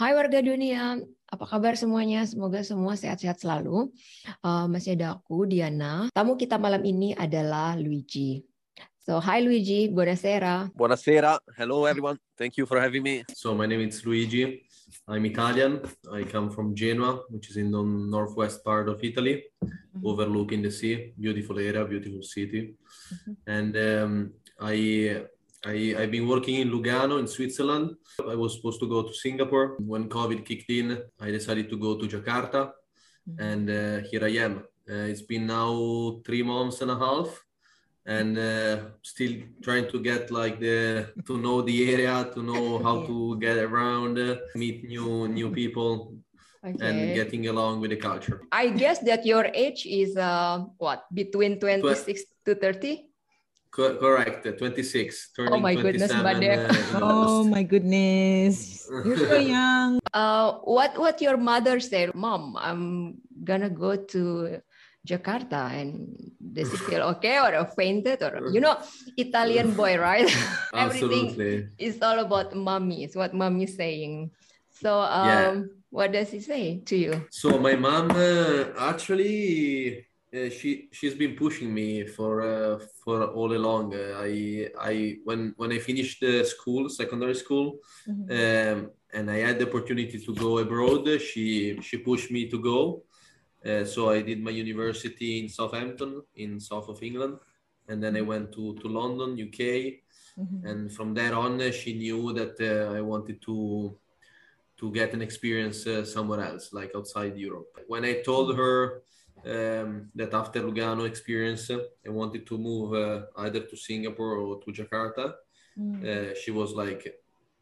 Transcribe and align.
Hai 0.00 0.16
warga 0.16 0.40
dunia, 0.40 0.96
apa 1.28 1.44
kabar 1.44 1.76
semuanya? 1.76 2.24
Semoga 2.24 2.64
semua 2.64 2.96
sehat-sehat 2.96 3.36
selalu. 3.36 3.92
Uh, 4.40 4.64
masih 4.64 4.96
ada 4.96 5.20
aku, 5.20 5.44
Diana. 5.44 6.08
Tamu 6.16 6.40
kita 6.40 6.56
malam 6.56 6.80
ini 6.88 7.12
adalah 7.12 7.76
Luigi. 7.76 8.40
So, 9.04 9.20
hi 9.20 9.44
Luigi, 9.44 9.92
buonasera. 9.92 10.72
Buonasera. 10.72 11.36
Hello 11.52 11.84
everyone. 11.84 12.16
Thank 12.32 12.56
you 12.56 12.64
for 12.64 12.80
having 12.80 13.04
me. 13.04 13.28
So 13.36 13.52
my 13.52 13.68
name 13.68 13.84
is 13.84 14.00
Luigi. 14.00 14.64
I'm 15.04 15.28
Italian. 15.28 15.84
I 16.08 16.24
come 16.24 16.48
from 16.48 16.72
Genoa, 16.72 17.28
which 17.28 17.52
is 17.52 17.60
in 17.60 17.68
the 17.68 17.84
northwest 17.84 18.64
part 18.64 18.88
of 18.88 19.04
Italy, 19.04 19.52
mm-hmm. 19.60 20.00
overlooking 20.00 20.64
the 20.64 20.72
sea. 20.72 21.12
Beautiful 21.12 21.60
area, 21.60 21.84
beautiful 21.84 22.24
city. 22.24 22.72
Mm-hmm. 22.72 23.32
And 23.44 23.72
um, 23.76 24.12
I 24.64 25.28
I, 25.64 25.94
I've 25.98 26.10
been 26.10 26.26
working 26.26 26.56
in 26.56 26.70
Lugano 26.70 27.18
in 27.18 27.26
Switzerland. 27.26 27.96
I 28.26 28.34
was 28.34 28.56
supposed 28.56 28.80
to 28.80 28.88
go 28.88 29.02
to 29.02 29.12
Singapore. 29.12 29.76
When 29.78 30.08
COVID 30.08 30.44
kicked 30.44 30.70
in, 30.70 31.02
I 31.20 31.30
decided 31.30 31.68
to 31.70 31.76
go 31.76 31.96
to 31.96 32.06
Jakarta. 32.06 32.72
Mm-hmm. 33.28 33.42
And 33.42 33.70
uh, 33.70 34.08
here 34.08 34.24
I 34.24 34.32
am. 34.46 34.64
Uh, 34.88 35.06
it's 35.12 35.22
been 35.22 35.46
now 35.46 36.20
three 36.24 36.42
months 36.42 36.80
and 36.80 36.90
a 36.90 36.98
half 36.98 37.28
and 38.06 38.38
uh, 38.38 38.80
still 39.02 39.32
trying 39.62 39.88
to 39.90 40.00
get 40.00 40.30
like 40.30 40.58
the 40.58 41.12
to 41.26 41.36
know 41.38 41.62
the 41.62 41.92
area 41.92 42.28
to 42.32 42.42
know 42.42 42.78
how 42.82 43.02
to 43.02 43.38
get 43.38 43.58
around 43.58 44.18
uh, 44.18 44.36
meet 44.54 44.84
new 44.88 45.28
new 45.28 45.50
people 45.50 46.14
okay. 46.64 46.86
and 46.86 47.14
getting 47.14 47.48
along 47.48 47.80
with 47.80 47.90
the 47.90 47.96
culture 47.96 48.40
i 48.52 48.68
guess 48.68 48.98
that 49.00 49.26
your 49.26 49.44
age 49.52 49.84
is 49.86 50.16
uh 50.16 50.64
what 50.78 51.04
between 51.12 51.60
26 51.60 52.22
to 52.44 52.54
30 52.54 53.09
Co- 53.70 53.96
correct, 53.96 54.46
26. 54.58 55.30
Turning 55.30 55.54
oh 55.54 55.58
my 55.62 55.74
goodness, 55.74 56.10
uh, 56.10 56.74
oh 57.00 57.44
my 57.44 57.62
goodness. 57.62 58.82
You're 59.06 59.16
so 59.16 59.38
young. 59.54 60.00
Uh, 60.12 60.58
what 60.66 60.98
what 60.98 61.22
your 61.22 61.38
mother 61.38 61.78
said, 61.78 62.10
Mom, 62.14 62.58
I'm 62.58 63.22
gonna 63.46 63.70
go 63.70 63.94
to 63.94 64.58
Jakarta 65.06 65.72
and 65.72 66.12
does 66.36 66.70
he 66.70 66.76
feel 66.76 67.02
okay 67.16 67.40
or 67.40 67.64
fainted 67.72 68.20
or 68.20 68.52
you 68.52 68.60
know 68.60 68.76
Italian 69.16 69.72
boy 69.72 69.96
right 69.96 70.28
everything 70.74 71.32
is 71.78 72.02
all 72.02 72.20
about 72.20 72.52
mommy 72.52 73.04
is 73.04 73.16
what 73.16 73.32
mommy 73.32 73.64
is 73.64 73.76
saying 73.80 74.30
so 74.68 75.00
um, 75.00 75.24
yeah. 75.24 75.62
what 75.88 76.12
does 76.12 76.28
he 76.28 76.40
say 76.40 76.84
to 76.84 76.96
you 77.00 77.16
so 77.32 77.56
my 77.56 77.72
mom 77.80 78.12
uh, 78.12 78.76
actually 78.76 80.04
uh, 80.32 80.48
she 80.48 80.88
she's 80.92 81.14
been 81.14 81.34
pushing 81.34 81.72
me 81.74 82.06
for 82.06 82.42
uh, 82.42 82.78
for 83.04 83.24
all 83.24 83.52
along. 83.52 83.94
Uh, 83.94 84.20
I 84.20 84.70
I 84.78 85.18
when 85.24 85.54
when 85.56 85.72
I 85.72 85.78
finished 85.78 86.20
the 86.20 86.44
school, 86.44 86.88
secondary 86.88 87.34
school, 87.34 87.78
mm-hmm. 88.08 88.30
um, 88.30 88.90
and 89.12 89.30
I 89.30 89.38
had 89.38 89.58
the 89.58 89.66
opportunity 89.68 90.18
to 90.18 90.34
go 90.34 90.58
abroad, 90.58 91.08
she 91.20 91.80
she 91.82 91.98
pushed 91.98 92.30
me 92.30 92.48
to 92.48 92.58
go. 92.58 93.02
Uh, 93.64 93.84
so 93.84 94.10
I 94.10 94.22
did 94.22 94.40
my 94.40 94.52
university 94.52 95.40
in 95.40 95.48
Southampton, 95.48 96.22
in 96.36 96.60
south 96.60 96.88
of 96.88 97.02
England, 97.02 97.38
and 97.88 98.02
then 98.02 98.16
I 98.16 98.22
went 98.22 98.52
to 98.52 98.76
to 98.76 98.88
London, 98.88 99.32
UK, 99.32 99.60
mm-hmm. 100.38 100.64
and 100.64 100.92
from 100.92 101.12
there 101.12 101.34
on, 101.34 101.58
she 101.72 101.94
knew 101.94 102.32
that 102.34 102.54
uh, 102.60 102.94
I 102.94 103.00
wanted 103.00 103.42
to 103.42 103.98
to 104.78 104.92
get 104.92 105.12
an 105.12 105.22
experience 105.22 105.86
uh, 105.86 106.04
somewhere 106.04 106.40
else, 106.40 106.72
like 106.72 106.92
outside 106.94 107.36
Europe. 107.36 107.68
When 107.88 108.04
I 108.04 108.22
told 108.22 108.56
her 108.56 109.02
um, 109.46 110.10
that 110.14 110.34
after 110.34 110.60
Lugano 110.62 111.06
experience, 111.06 111.70
I 111.70 112.10
wanted 112.10 112.46
to 112.46 112.58
move 112.58 112.94
uh, 112.94 113.26
either 113.38 113.60
to 113.60 113.76
Singapore 113.76 114.36
or 114.36 114.60
to 114.62 114.72
Jakarta. 114.72 115.34
Mm. 115.78 116.04
Uh, 116.04 116.34
she 116.34 116.50
was 116.50 116.72
like, 116.72 117.20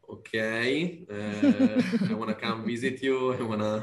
"Okay, 0.09 1.05
uh, 1.11 2.11
I 2.11 2.15
want 2.15 2.31
to 2.31 2.35
come 2.47 2.65
visit 2.65 3.03
you. 3.03 3.35
I 3.35 3.43
want 3.43 3.61
to 3.61 3.79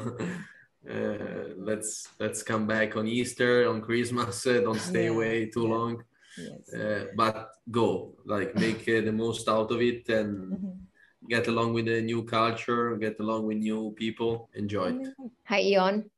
uh, 0.90 1.54
let's 1.58 2.10
let's 2.20 2.44
come 2.44 2.68
back 2.68 2.96
on 2.96 3.08
Easter, 3.08 3.70
on 3.70 3.82
Christmas. 3.82 4.46
Uh, 4.46 4.62
don't 4.62 4.80
stay 4.80 5.06
yeah. 5.06 5.12
away 5.12 5.46
too 5.50 5.64
yeah. 5.64 5.76
long, 5.76 6.04
yes. 6.38 6.74
Uh, 6.74 7.06
but 7.16 7.52
go 7.72 8.16
like 8.26 8.56
make 8.56 8.86
the 8.86 9.12
most 9.12 9.48
out 9.48 9.72
of 9.72 9.82
it 9.82 10.10
and." 10.10 10.54
Mm-hmm 10.54 10.86
get 11.28 11.48
along 11.48 11.74
with 11.74 11.86
the 11.86 12.02
new 12.02 12.24
culture, 12.24 12.96
get 12.98 13.20
along 13.20 13.46
with 13.46 13.58
new 13.58 13.94
people, 13.98 14.50
enjoy 14.54 14.94
it. 14.94 15.14
Hi, 15.46 15.60
Ion. 15.74 16.10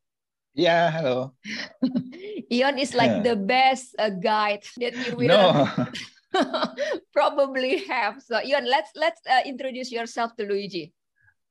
Yeah, 0.58 0.90
hello. 0.90 1.38
Ion 2.50 2.82
is 2.82 2.98
like 2.98 3.22
yeah. 3.22 3.30
the 3.30 3.38
best 3.38 3.94
uh, 4.02 4.10
guide 4.10 4.66
that 4.82 4.98
you 5.06 5.14
will 5.14 5.30
no. 5.30 5.70
probably 7.14 7.86
have. 7.86 8.18
So 8.26 8.42
Ion, 8.42 8.66
let's 8.66 8.90
let's 8.98 9.22
uh, 9.30 9.46
introduce 9.46 9.94
yourself 9.94 10.34
to 10.42 10.50
Luigi. 10.50 10.98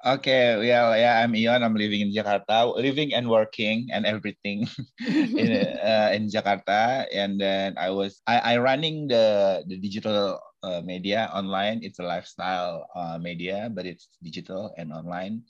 Okay, 0.02 0.58
well, 0.58 0.98
yeah, 0.98 1.22
I'm 1.22 1.38
Ion. 1.38 1.62
I'm 1.62 1.78
living 1.78 2.02
in 2.02 2.10
Jakarta, 2.10 2.74
living 2.74 3.14
and 3.14 3.30
working 3.30 3.86
and 3.94 4.02
everything 4.10 4.66
in 5.06 5.54
uh, 5.78 6.10
in 6.10 6.26
Jakarta. 6.26 7.06
And 7.14 7.38
then 7.38 7.78
I 7.78 7.94
was 7.94 8.18
I, 8.26 8.58
I 8.58 8.58
running 8.58 9.06
the 9.06 9.62
the 9.70 9.78
digital 9.78 10.42
uh, 10.66 10.82
media 10.82 11.30
online. 11.30 11.86
It's 11.86 12.02
a 12.02 12.06
lifestyle 12.06 12.90
uh, 12.98 13.22
media, 13.22 13.70
but 13.70 13.86
it's 13.86 14.10
digital 14.18 14.74
and 14.74 14.90
online 14.90 15.46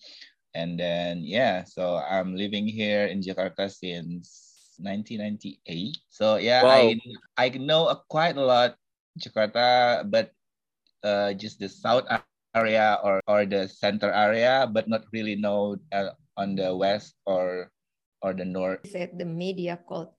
and 0.56 0.80
then 0.80 1.20
yeah 1.20 1.60
so 1.60 2.00
i'm 2.08 2.32
living 2.32 2.64
here 2.64 3.04
in 3.12 3.20
jakarta 3.20 3.68
since 3.68 4.80
1998 4.80 5.60
so 6.08 6.40
yeah 6.40 6.64
wow. 6.64 6.72
i 6.72 6.96
i 7.36 7.46
know 7.60 7.92
quite 8.08 8.40
a 8.40 8.42
lot 8.42 8.80
jakarta 9.20 10.00
but 10.08 10.32
uh, 11.04 11.36
just 11.36 11.60
the 11.60 11.68
south 11.68 12.08
area 12.56 12.96
or 13.04 13.20
or 13.28 13.44
the 13.44 13.68
center 13.68 14.08
area 14.08 14.64
but 14.64 14.88
not 14.88 15.04
really 15.12 15.36
know 15.36 15.76
uh, 15.92 16.16
on 16.40 16.56
the 16.56 16.72
west 16.72 17.16
or 17.28 17.68
or 18.24 18.32
the 18.32 18.44
north. 18.44 18.80
Said 18.88 19.20
the 19.20 19.28
media 19.28 19.76
called 19.76 20.15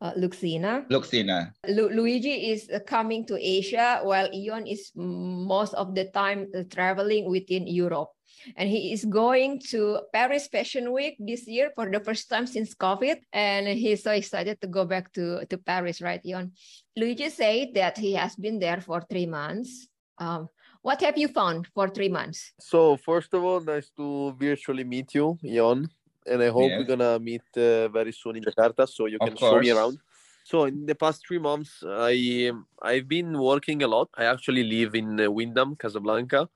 uh, 0.00 0.12
Luxina. 0.14 0.88
Luxina. 0.88 1.52
Lu- 1.68 1.90
Luigi 1.90 2.50
is 2.50 2.68
uh, 2.70 2.80
coming 2.80 3.26
to 3.26 3.38
Asia 3.38 4.00
while 4.02 4.28
Ion 4.32 4.66
is 4.66 4.92
most 4.94 5.74
of 5.74 5.94
the 5.94 6.06
time 6.06 6.46
uh, 6.54 6.62
traveling 6.70 7.30
within 7.30 7.66
Europe 7.66 8.10
and 8.56 8.68
he 8.68 8.92
is 8.92 9.04
going 9.04 9.60
to 9.70 10.00
Paris 10.12 10.48
Fashion 10.48 10.92
Week 10.92 11.16
this 11.18 11.46
year 11.46 11.70
for 11.74 11.90
the 11.90 12.00
first 12.00 12.28
time 12.28 12.46
since 12.46 12.74
COVID, 12.74 13.18
and 13.32 13.68
he's 13.68 14.02
so 14.02 14.12
excited 14.12 14.60
to 14.60 14.66
go 14.66 14.84
back 14.84 15.12
to 15.14 15.44
to 15.46 15.58
Paris, 15.58 16.00
right, 16.00 16.20
Ion? 16.24 16.52
Luigi 16.96 17.30
said 17.30 17.74
that 17.74 17.98
he 17.98 18.14
has 18.14 18.36
been 18.36 18.58
there 18.58 18.80
for 18.80 19.02
three 19.02 19.26
months. 19.26 19.88
Um, 20.18 20.48
what 20.82 21.00
have 21.02 21.18
you 21.18 21.28
found 21.28 21.66
for 21.74 21.88
three 21.88 22.08
months? 22.08 22.52
So 22.60 22.96
first 22.96 23.34
of 23.34 23.42
all, 23.42 23.60
nice 23.60 23.90
to 23.96 24.32
virtually 24.38 24.84
meet 24.84 25.14
you, 25.14 25.38
Ion, 25.44 25.88
and 26.30 26.42
I 26.42 26.48
hope 26.48 26.70
we're 26.70 26.84
gonna 26.84 27.18
meet 27.18 27.42
uh, 27.56 27.88
very 27.88 28.12
soon 28.12 28.36
in 28.36 28.44
Jakarta, 28.44 28.88
so 28.88 29.06
you 29.06 29.18
can 29.18 29.36
show 29.36 29.58
me 29.58 29.70
around. 29.70 29.98
So 30.44 30.64
in 30.64 30.86
the 30.86 30.94
past 30.94 31.26
three 31.26 31.38
months, 31.38 31.82
I 31.86 32.50
I've 32.82 33.08
been 33.08 33.38
working 33.38 33.82
a 33.82 33.88
lot. 33.88 34.08
I 34.16 34.24
actually 34.24 34.64
live 34.64 34.94
in 34.94 35.16
Windham, 35.16 35.34
Wyndham, 35.34 35.76
Casablanca, 35.76 36.48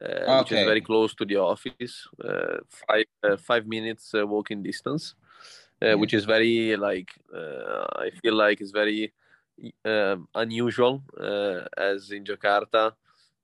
okay. 0.00 0.24
Uh, 0.24 0.38
which 0.40 0.52
is 0.52 0.64
very 0.64 0.80
close 0.80 1.14
to 1.14 1.24
the 1.24 1.36
office, 1.36 2.06
uh, 2.24 2.58
five 2.88 3.06
uh, 3.24 3.36
five 3.36 3.66
minutes 3.66 4.12
walking 4.14 4.62
distance, 4.62 5.14
yeah. 5.80 5.94
which 5.94 6.14
is 6.14 6.24
very 6.24 6.76
like 6.76 7.10
I 7.34 8.10
feel 8.22 8.34
like 8.34 8.60
it's 8.60 8.70
very 8.70 9.12
um, 9.84 10.28
unusual 10.34 11.02
as 11.76 12.10
in 12.10 12.24
Jakarta. 12.24 12.92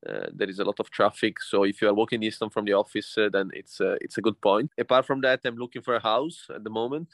Uh, 0.06 0.26
there 0.32 0.48
is 0.48 0.59
a 0.60 0.64
lot 0.64 0.78
of 0.78 0.91
traffic. 0.91 1.42
So 1.42 1.64
if 1.64 1.82
you 1.82 1.88
are 1.88 1.94
walking 1.94 2.20
distance 2.20 2.53
from 2.53 2.64
the 2.64 2.75
office, 2.75 3.16
uh, 3.19 3.28
then 3.32 3.50
it's 3.53 3.81
uh, 3.81 3.97
it's 4.00 4.19
a 4.19 4.22
good 4.22 4.41
point. 4.41 4.70
Apart 4.78 5.06
from 5.06 5.20
that, 5.22 5.41
I'm 5.44 5.56
looking 5.56 5.82
for 5.82 5.97
a 5.97 6.03
house 6.03 6.47
at 6.54 6.62
the 6.64 6.70
moment. 6.70 7.09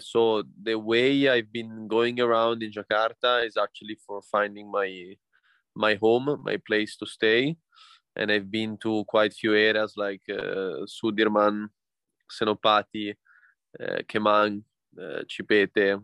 so 0.00 0.42
the 0.62 0.76
way 0.76 1.28
I've 1.28 1.50
been 1.50 1.88
going 1.88 2.20
around 2.20 2.62
in 2.62 2.72
Jakarta 2.72 3.46
is 3.46 3.56
actually 3.56 3.96
for 4.06 4.20
finding 4.20 4.70
my 4.70 5.16
my 5.74 5.94
home, 5.94 6.26
my 6.44 6.58
place 6.68 6.96
to 6.96 7.06
stay 7.06 7.56
and 8.16 8.30
I've 8.30 8.50
been 8.50 8.76
to 8.78 9.04
quite 9.06 9.32
few 9.32 9.54
areas 9.54 9.94
like 9.96 10.22
uh, 10.30 10.84
Sudirman, 10.86 11.68
Senopati, 12.30 13.14
uh, 13.80 14.02
Kemang, 14.08 14.62
uh, 15.00 15.22
Cipete, 15.28 15.94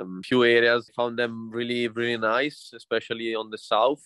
um, 0.00 0.22
few 0.24 0.44
areas. 0.44 0.90
Found 0.96 1.18
them 1.18 1.50
really, 1.50 1.88
really 1.88 2.16
nice, 2.16 2.72
especially 2.74 3.34
on 3.34 3.50
the 3.50 3.58
south 3.58 4.02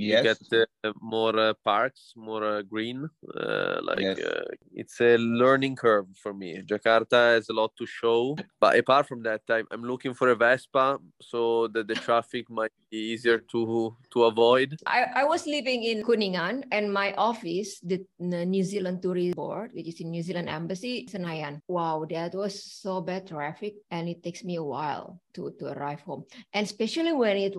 yes. 0.00 0.38
you 0.50 0.58
get 0.58 0.68
uh, 0.84 0.92
more 1.00 1.38
uh, 1.38 1.54
parks 1.64 2.12
more 2.16 2.44
uh, 2.44 2.62
green 2.62 3.08
uh, 3.36 3.78
like 3.82 4.00
yes. 4.00 4.18
Uh, 4.18 4.44
it's 4.72 5.00
a 5.00 5.16
learning 5.18 5.76
curve 5.76 6.06
for 6.22 6.32
me 6.32 6.62
jakarta 6.62 7.34
has 7.34 7.48
a 7.48 7.52
lot 7.52 7.70
to 7.76 7.86
show 7.86 8.36
but 8.60 8.78
apart 8.78 9.06
from 9.06 9.22
that 9.22 9.40
I'm, 9.48 9.66
I'm 9.70 9.82
looking 9.82 10.14
for 10.14 10.28
a 10.30 10.36
vespa 10.36 10.98
so 11.20 11.68
that 11.68 11.86
the 11.88 11.94
traffic 11.94 12.48
might 12.50 12.72
be 12.90 12.98
easier 13.12 13.38
to 13.52 13.96
to 14.12 14.24
avoid 14.24 14.76
i, 14.86 15.22
I 15.22 15.24
was 15.24 15.46
living 15.46 15.84
in 15.84 16.02
kuningan 16.02 16.64
and 16.72 16.92
my 16.92 17.12
office 17.14 17.80
the, 17.80 18.04
the 18.18 18.44
new 18.44 18.64
zealand 18.64 19.02
tourist 19.02 19.36
board 19.36 19.70
which 19.74 19.88
is 19.88 20.00
in 20.00 20.10
new 20.10 20.22
zealand 20.22 20.48
embassy 20.48 21.06
senayan 21.06 21.60
wow 21.68 22.04
that 22.08 22.34
was 22.34 22.64
so 22.64 23.00
bad 23.00 23.26
traffic 23.26 23.74
and 23.90 24.08
it 24.08 24.22
takes 24.22 24.44
me 24.44 24.56
a 24.56 24.64
while 24.64 25.20
to 25.34 25.52
to 25.58 25.66
arrive 25.66 26.00
home 26.00 26.24
and 26.52 26.64
especially 26.64 27.12
when 27.12 27.36
it 27.36 27.54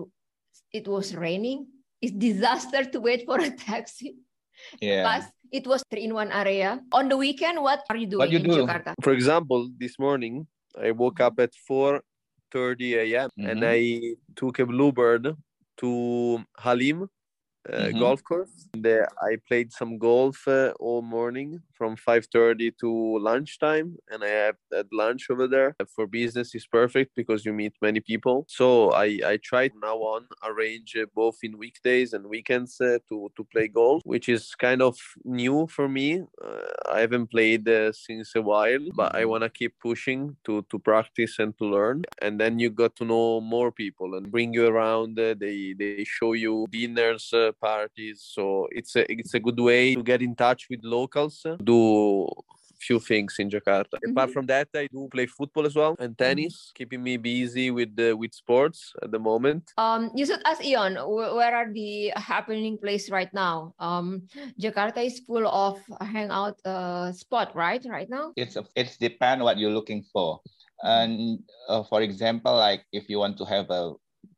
it 0.72 0.88
was 0.88 1.14
raining 1.14 1.66
it's 2.02 2.12
disaster 2.12 2.84
to 2.84 3.00
wait 3.00 3.24
for 3.24 3.40
a 3.40 3.50
taxi. 3.50 4.16
Yeah. 4.80 5.04
Bus 5.04 5.24
it 5.52 5.66
was 5.66 5.84
three 5.90 6.04
in 6.04 6.14
one 6.14 6.32
area. 6.32 6.80
On 6.92 7.08
the 7.08 7.16
weekend, 7.16 7.62
what 7.62 7.84
are 7.90 7.96
you 7.96 8.06
doing 8.06 8.18
what 8.18 8.30
you 8.30 8.38
in 8.38 8.44
do? 8.44 8.56
Jakarta? 8.64 8.94
For 9.02 9.12
example, 9.12 9.68
this 9.78 9.98
morning 9.98 10.46
I 10.80 10.90
woke 10.92 11.20
up 11.20 11.38
at 11.38 11.52
4:30 11.68 12.00
a.m. 13.04 13.28
Mm-hmm. 13.28 13.50
and 13.50 13.60
I 13.64 14.00
took 14.34 14.58
a 14.58 14.66
bluebird 14.66 15.36
to 15.78 16.44
Halim 16.58 17.02
uh, 17.02 17.72
mm-hmm. 17.72 17.98
golf 17.98 18.24
course. 18.24 18.68
There, 18.72 19.06
I 19.20 19.36
played 19.46 19.72
some 19.72 19.98
golf 19.98 20.48
uh, 20.48 20.72
all 20.80 21.02
morning 21.02 21.60
from 21.82 21.96
5:30 21.96 22.70
to 22.78 23.18
lunchtime, 23.18 23.96
and 24.08 24.22
I 24.22 24.32
had, 24.44 24.56
had 24.72 24.88
lunch 24.92 25.22
over 25.30 25.48
there. 25.48 25.74
For 25.96 26.06
business, 26.06 26.54
is 26.54 26.66
perfect 26.80 27.10
because 27.16 27.44
you 27.44 27.52
meet 27.52 27.74
many 27.88 28.00
people. 28.10 28.36
So 28.58 28.66
I 29.06 29.08
I 29.32 29.34
tried 29.50 29.72
now 29.88 29.96
on 30.14 30.22
arrange 30.48 30.90
uh, 31.02 31.06
both 31.22 31.38
in 31.46 31.52
weekdays 31.64 32.08
and 32.14 32.22
weekends 32.36 32.72
uh, 32.80 32.98
to 33.08 33.16
to 33.36 33.42
play 33.52 33.66
golf, 33.80 34.00
which 34.14 34.28
is 34.36 34.42
kind 34.66 34.80
of 34.88 34.94
new 35.24 35.56
for 35.76 35.86
me. 35.98 36.08
Uh, 36.46 36.70
I 36.96 36.98
haven't 37.04 37.28
played 37.34 37.64
uh, 37.68 37.90
since 38.06 38.28
a 38.40 38.42
while, 38.52 38.84
but 39.00 39.10
I 39.20 39.24
wanna 39.32 39.50
keep 39.60 39.72
pushing 39.88 40.20
to 40.46 40.54
to 40.70 40.76
practice 40.90 41.34
and 41.42 41.52
to 41.58 41.64
learn. 41.76 41.98
And 42.24 42.34
then 42.42 42.52
you 42.62 42.70
got 42.84 42.94
to 43.00 43.04
know 43.12 43.40
more 43.40 43.70
people 43.82 44.08
and 44.16 44.30
bring 44.34 44.50
you 44.56 44.64
around. 44.72 45.10
they 45.44 45.58
they 45.80 46.04
show 46.16 46.32
you 46.44 46.54
dinners 46.76 47.26
parties. 47.68 48.18
So 48.36 48.44
it's 48.78 48.94
a 49.00 49.02
it's 49.14 49.34
a 49.38 49.42
good 49.46 49.60
way 49.70 49.84
to 49.98 50.04
get 50.12 50.20
in 50.28 50.34
touch 50.46 50.62
with 50.70 50.82
locals, 50.98 51.36
few 52.82 52.98
things 52.98 53.38
in 53.38 53.46
Jakarta. 53.48 53.96
Mm-hmm. 53.96 54.10
Apart 54.10 54.30
from 54.34 54.46
that, 54.50 54.68
I 54.74 54.90
do 54.90 55.06
play 55.06 55.26
football 55.26 55.64
as 55.66 55.78
well 55.78 55.94
and 56.02 56.18
tennis, 56.18 56.54
mm-hmm. 56.54 56.74
keeping 56.74 57.02
me 57.02 57.16
busy 57.16 57.70
with 57.70 57.94
uh, 57.94 58.18
with 58.18 58.34
sports 58.34 58.92
at 59.02 59.14
the 59.14 59.22
moment. 59.22 59.70
Um, 59.78 60.10
you 60.18 60.26
should 60.26 60.42
ask 60.44 60.58
Ion, 60.60 60.98
where 60.98 61.54
are 61.54 61.70
the 61.70 62.10
happening 62.18 62.76
place 62.76 63.06
right 63.08 63.30
now? 63.30 63.72
Um, 63.78 64.26
Jakarta 64.58 64.98
is 64.98 65.22
full 65.22 65.46
of 65.46 65.78
hangout 66.02 66.58
uh, 66.66 67.14
spot, 67.14 67.54
right? 67.54 67.80
Right 67.86 68.10
now, 68.10 68.34
it's 68.34 68.58
it's 68.74 68.98
depend 68.98 69.46
what 69.46 69.56
you're 69.56 69.74
looking 69.74 70.02
for. 70.12 70.42
And 70.82 71.38
uh, 71.70 71.86
for 71.86 72.02
example, 72.02 72.58
like 72.58 72.82
if 72.90 73.06
you 73.06 73.22
want 73.22 73.38
to 73.38 73.46
have 73.46 73.70
a, 73.70 73.94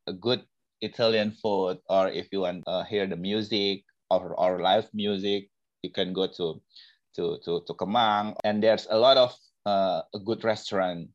a 0.06 0.12
good 0.12 0.44
Italian 0.84 1.32
food, 1.32 1.80
or 1.88 2.12
if 2.12 2.28
you 2.28 2.44
want 2.44 2.68
to 2.68 2.70
uh, 2.70 2.84
hear 2.84 3.08
the 3.08 3.16
music 3.16 3.88
or, 4.12 4.36
or 4.36 4.60
live 4.60 4.84
music, 4.92 5.48
you 5.80 5.88
can 5.88 6.12
go 6.12 6.28
to 6.28 6.60
to 7.16 7.38
to, 7.44 7.62
to 7.66 7.72
Kemang. 7.74 8.36
And 8.44 8.62
there's 8.62 8.86
a 8.90 8.98
lot 8.98 9.16
of 9.16 9.34
uh, 9.66 10.02
a 10.14 10.18
good 10.18 10.44
restaurant 10.44 11.08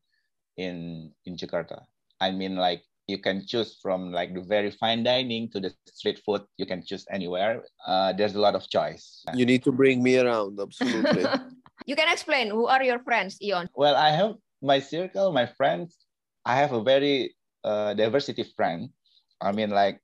in 0.56 1.10
in 1.26 1.36
Jakarta. 1.36 1.84
I 2.20 2.30
mean, 2.30 2.56
like 2.56 2.82
you 3.08 3.18
can 3.18 3.46
choose 3.46 3.78
from 3.82 4.12
like 4.12 4.34
the 4.34 4.42
very 4.42 4.70
fine 4.70 5.02
dining 5.02 5.50
to 5.50 5.60
the 5.60 5.74
street 5.88 6.20
food. 6.24 6.42
You 6.58 6.66
can 6.66 6.84
choose 6.84 7.06
anywhere. 7.10 7.64
Uh, 7.86 8.12
there's 8.12 8.34
a 8.34 8.40
lot 8.40 8.54
of 8.54 8.68
choice. 8.68 9.24
You 9.34 9.46
need 9.46 9.64
to 9.64 9.72
bring 9.72 10.02
me 10.02 10.18
around, 10.18 10.60
absolutely. 10.60 11.26
you 11.86 11.96
can 11.96 12.12
explain 12.12 12.50
who 12.50 12.66
are 12.66 12.82
your 12.82 13.00
friends, 13.00 13.38
Ion. 13.42 13.68
Well, 13.74 13.96
I 13.96 14.10
have 14.10 14.36
my 14.62 14.78
circle, 14.78 15.32
my 15.32 15.46
friends. 15.46 16.06
I 16.46 16.54
have 16.54 16.72
a 16.72 16.82
very 16.82 17.34
uh, 17.64 17.94
diversity 17.94 18.44
friend 18.56 18.90
I 19.40 19.52
mean, 19.52 19.70
like 19.70 20.00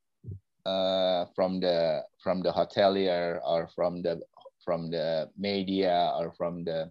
uh, 0.65 1.27
from 1.37 1.61
the 1.61 2.03
from 2.23 2.43
the 2.43 2.51
hotelier 2.51 3.41
or 3.45 3.69
from 3.77 4.03
the 4.03 4.21
from 4.67 4.91
the 4.91 5.31
media 5.39 6.11
or 6.19 6.35
from 6.35 6.67
the 6.67 6.91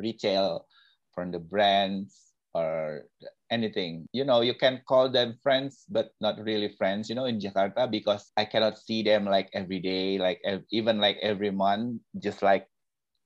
retail, 0.00 0.64
from 1.12 1.30
the 1.30 1.38
brands 1.38 2.32
or 2.56 3.04
anything. 3.52 4.08
You 4.16 4.24
know, 4.24 4.40
you 4.40 4.56
can 4.56 4.80
call 4.88 5.12
them 5.12 5.36
friends, 5.44 5.84
but 5.92 6.16
not 6.24 6.40
really 6.40 6.72
friends. 6.80 7.12
You 7.12 7.14
know, 7.14 7.28
in 7.28 7.38
Jakarta 7.38 7.84
because 7.84 8.32
I 8.40 8.48
cannot 8.48 8.80
see 8.80 9.04
them 9.04 9.28
like 9.28 9.52
every 9.52 9.78
day, 9.78 10.16
like 10.16 10.40
even 10.72 10.98
like 10.98 11.20
every 11.20 11.52
month, 11.52 12.00
just 12.18 12.42
like 12.42 12.66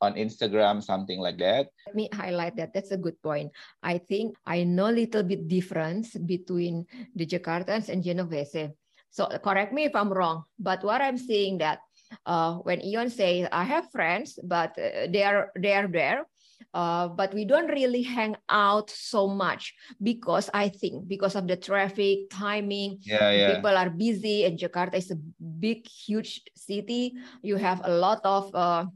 on 0.00 0.14
Instagram, 0.14 0.82
something 0.82 1.18
like 1.18 1.38
that. 1.38 1.70
Let 1.86 1.96
me 1.96 2.08
highlight 2.12 2.56
that. 2.56 2.74
That's 2.74 2.90
a 2.90 3.00
good 3.00 3.20
point. 3.22 3.50
I 3.82 3.98
think 3.98 4.36
I 4.46 4.64
know 4.64 4.90
a 4.90 4.94
little 4.94 5.22
bit 5.22 5.48
difference 5.48 6.14
between 6.14 6.86
the 7.14 7.26
Jakartans 7.26 7.88
and 7.88 8.02
Genovese. 8.02 8.74
So 9.10 9.26
correct 9.42 9.72
me 9.72 9.84
if 9.88 9.96
I'm 9.96 10.12
wrong, 10.12 10.44
but 10.58 10.84
what 10.84 11.00
I'm 11.00 11.16
saying 11.16 11.58
that 11.58 11.80
uh, 12.26 12.56
when 12.64 12.80
Ion 12.80 13.10
says 13.10 13.48
I 13.52 13.64
have 13.64 13.90
friends, 13.90 14.38
but 14.42 14.76
uh, 14.78 15.08
they 15.10 15.22
are 15.22 15.50
they 15.58 15.72
are 15.72 15.88
there, 15.88 16.26
uh, 16.74 17.08
but 17.08 17.34
we 17.34 17.44
don't 17.44 17.68
really 17.68 18.02
hang 18.02 18.36
out 18.48 18.90
so 18.90 19.28
much 19.28 19.74
because 20.02 20.50
I 20.52 20.68
think 20.68 21.08
because 21.08 21.36
of 21.36 21.46
the 21.46 21.56
traffic 21.56 22.30
timing, 22.30 22.98
yeah, 23.02 23.30
yeah. 23.30 23.54
people 23.54 23.76
are 23.76 23.90
busy, 23.90 24.44
and 24.44 24.58
Jakarta 24.58 24.96
is 24.96 25.10
a 25.10 25.20
big, 25.40 25.86
huge 25.86 26.42
city. 26.56 27.14
You 27.42 27.56
have 27.56 27.82
a 27.84 27.92
lot 27.92 28.20
of 28.24 28.54
uh, 28.54 28.86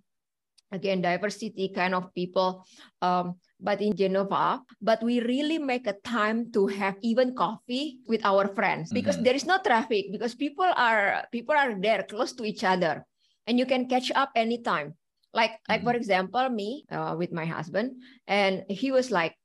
again 0.73 1.03
diversity 1.03 1.69
kind 1.69 1.95
of 1.95 2.13
people 2.15 2.65
um, 3.01 3.37
but 3.63 3.81
in 3.81 3.95
genova 3.95 4.61
but 4.83 5.03
we 5.03 5.23
really 5.23 5.57
make 5.57 5.87
a 5.87 5.97
time 6.03 6.51
to 6.51 6.67
have 6.67 6.99
even 7.01 7.35
coffee 7.35 8.03
with 8.11 8.21
our 8.27 8.51
friends 8.53 8.91
because 8.93 9.15
mm-hmm. 9.15 9.25
there 9.25 9.39
is 9.39 9.47
no 9.47 9.57
traffic 9.63 10.11
because 10.11 10.35
people 10.35 10.67
are 10.77 11.25
people 11.31 11.55
are 11.55 11.79
there 11.79 12.03
close 12.03 12.35
to 12.35 12.45
each 12.45 12.67
other 12.67 13.07
and 13.47 13.59
you 13.59 13.65
can 13.65 13.89
catch 13.89 14.11
up 14.19 14.31
anytime 14.35 14.93
like 15.33 15.53
mm-hmm. 15.53 15.73
like 15.73 15.83
for 15.87 15.95
example 15.95 16.51
me 16.51 16.85
uh, 16.91 17.15
with 17.17 17.33
my 17.33 17.47
husband 17.47 18.03
and 18.27 18.67
he 18.69 18.91
was 18.91 19.11
like 19.11 19.39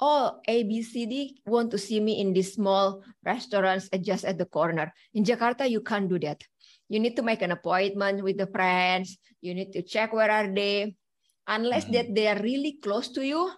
oh 0.00 0.36
abcd 0.48 1.40
want 1.46 1.70
to 1.72 1.78
see 1.80 1.98
me 1.98 2.20
in 2.20 2.32
these 2.32 2.54
small 2.54 3.02
restaurants 3.24 3.88
just 4.04 4.24
at 4.24 4.36
the 4.36 4.46
corner 4.46 4.92
in 5.14 5.24
jakarta 5.24 5.68
you 5.68 5.80
can't 5.80 6.08
do 6.12 6.18
that 6.20 6.44
you 6.92 7.00
need 7.00 7.16
to 7.16 7.24
make 7.24 7.40
an 7.40 7.52
appointment 7.52 8.22
with 8.22 8.36
the 8.36 8.46
friends 8.52 9.16
you 9.40 9.54
need 9.54 9.72
to 9.72 9.80
check 9.82 10.12
where 10.12 10.30
are 10.30 10.52
they 10.52 10.94
unless 11.48 11.84
mm-hmm. 11.84 11.94
that 11.94 12.14
they 12.14 12.28
are 12.28 12.40
really 12.42 12.78
close 12.82 13.08
to 13.08 13.24
you 13.24 13.50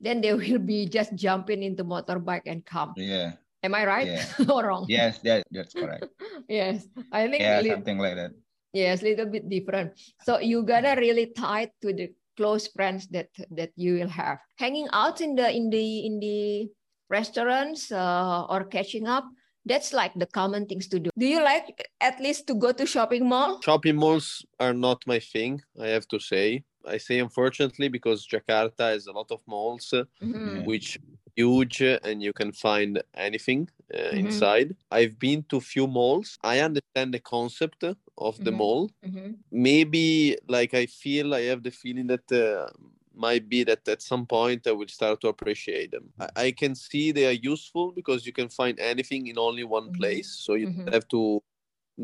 then 0.00 0.20
they 0.20 0.32
will 0.34 0.58
be 0.58 0.86
just 0.86 1.14
jumping 1.14 1.62
into 1.62 1.84
motorbike 1.84 2.46
and 2.46 2.64
come 2.64 2.92
yeah 2.96 3.32
am 3.62 3.74
i 3.74 3.84
right 3.84 4.08
yeah. 4.08 4.24
or 4.52 4.66
wrong 4.66 4.84
yes 4.88 5.20
that, 5.20 5.44
that's 5.50 5.74
correct 5.74 6.08
yes 6.48 6.88
i 7.12 7.28
think 7.28 7.42
yeah 7.42 7.62
something 7.62 7.98
like 7.98 8.16
that 8.16 8.32
yes 8.72 9.02
a 9.02 9.04
little 9.04 9.26
bit 9.26 9.48
different 9.48 9.92
so 10.24 10.38
you 10.38 10.62
gotta 10.62 10.98
really 10.98 11.32
tied 11.36 11.70
to 11.80 11.92
the 11.92 12.10
close 12.36 12.68
friends 12.68 13.06
that 13.08 13.28
that 13.50 13.70
you 13.76 14.00
will 14.00 14.08
have 14.08 14.38
hanging 14.56 14.88
out 14.92 15.20
in 15.20 15.34
the 15.34 15.48
in 15.50 15.68
the 15.68 16.06
in 16.06 16.18
the 16.20 16.66
restaurants 17.10 17.90
uh, 17.92 18.46
or 18.48 18.64
catching 18.64 19.06
up 19.06 19.26
that's 19.66 19.92
like 19.92 20.12
the 20.16 20.26
common 20.26 20.66
things 20.66 20.88
to 20.88 20.98
do. 20.98 21.10
Do 21.18 21.26
you 21.26 21.42
like 21.42 21.86
at 22.00 22.20
least 22.20 22.46
to 22.48 22.54
go 22.54 22.72
to 22.72 22.86
shopping 22.86 23.28
mall? 23.28 23.60
Shopping 23.62 23.96
malls 23.96 24.44
are 24.58 24.72
not 24.72 25.02
my 25.06 25.18
thing, 25.18 25.60
I 25.78 25.88
have 25.88 26.08
to 26.08 26.18
say. 26.18 26.64
I 26.86 26.98
say 26.98 27.18
unfortunately 27.18 27.88
because 27.88 28.26
Jakarta 28.26 28.90
has 28.92 29.06
a 29.06 29.12
lot 29.12 29.30
of 29.30 29.40
malls 29.46 29.92
mm-hmm. 29.92 30.64
which 30.64 30.98
huge 31.36 31.80
and 31.80 32.22
you 32.22 32.32
can 32.32 32.52
find 32.52 33.02
anything 33.14 33.68
uh, 33.92 33.98
mm-hmm. 33.98 34.18
inside. 34.18 34.76
I've 34.90 35.18
been 35.18 35.44
to 35.50 35.60
few 35.60 35.86
malls. 35.86 36.38
I 36.42 36.60
understand 36.60 37.14
the 37.14 37.20
concept 37.20 37.84
of 37.84 38.36
the 38.38 38.50
mm-hmm. 38.50 38.58
mall. 38.58 38.90
Mm-hmm. 39.06 39.30
Maybe 39.50 40.36
like 40.48 40.74
I 40.74 40.86
feel 40.86 41.34
I 41.34 41.42
have 41.42 41.62
the 41.62 41.70
feeling 41.70 42.06
that 42.08 42.30
uh, 42.32 42.68
might 43.14 43.48
be 43.48 43.64
that 43.64 43.86
at 43.88 44.02
some 44.02 44.26
point 44.26 44.66
I 44.66 44.72
will 44.72 44.88
start 44.88 45.20
to 45.20 45.28
appreciate 45.28 45.90
them. 45.90 46.12
I, 46.18 46.28
I 46.36 46.50
can 46.52 46.74
see 46.74 47.12
they 47.12 47.26
are 47.26 47.32
useful 47.52 47.92
because 47.92 48.26
you 48.26 48.32
can 48.32 48.48
find 48.48 48.78
anything 48.78 49.26
in 49.26 49.38
only 49.38 49.64
one 49.64 49.84
mm-hmm. 49.84 50.00
place, 50.00 50.30
so 50.44 50.54
you 50.54 50.68
mm-hmm. 50.68 50.88
have 50.92 51.06
to 51.08 51.42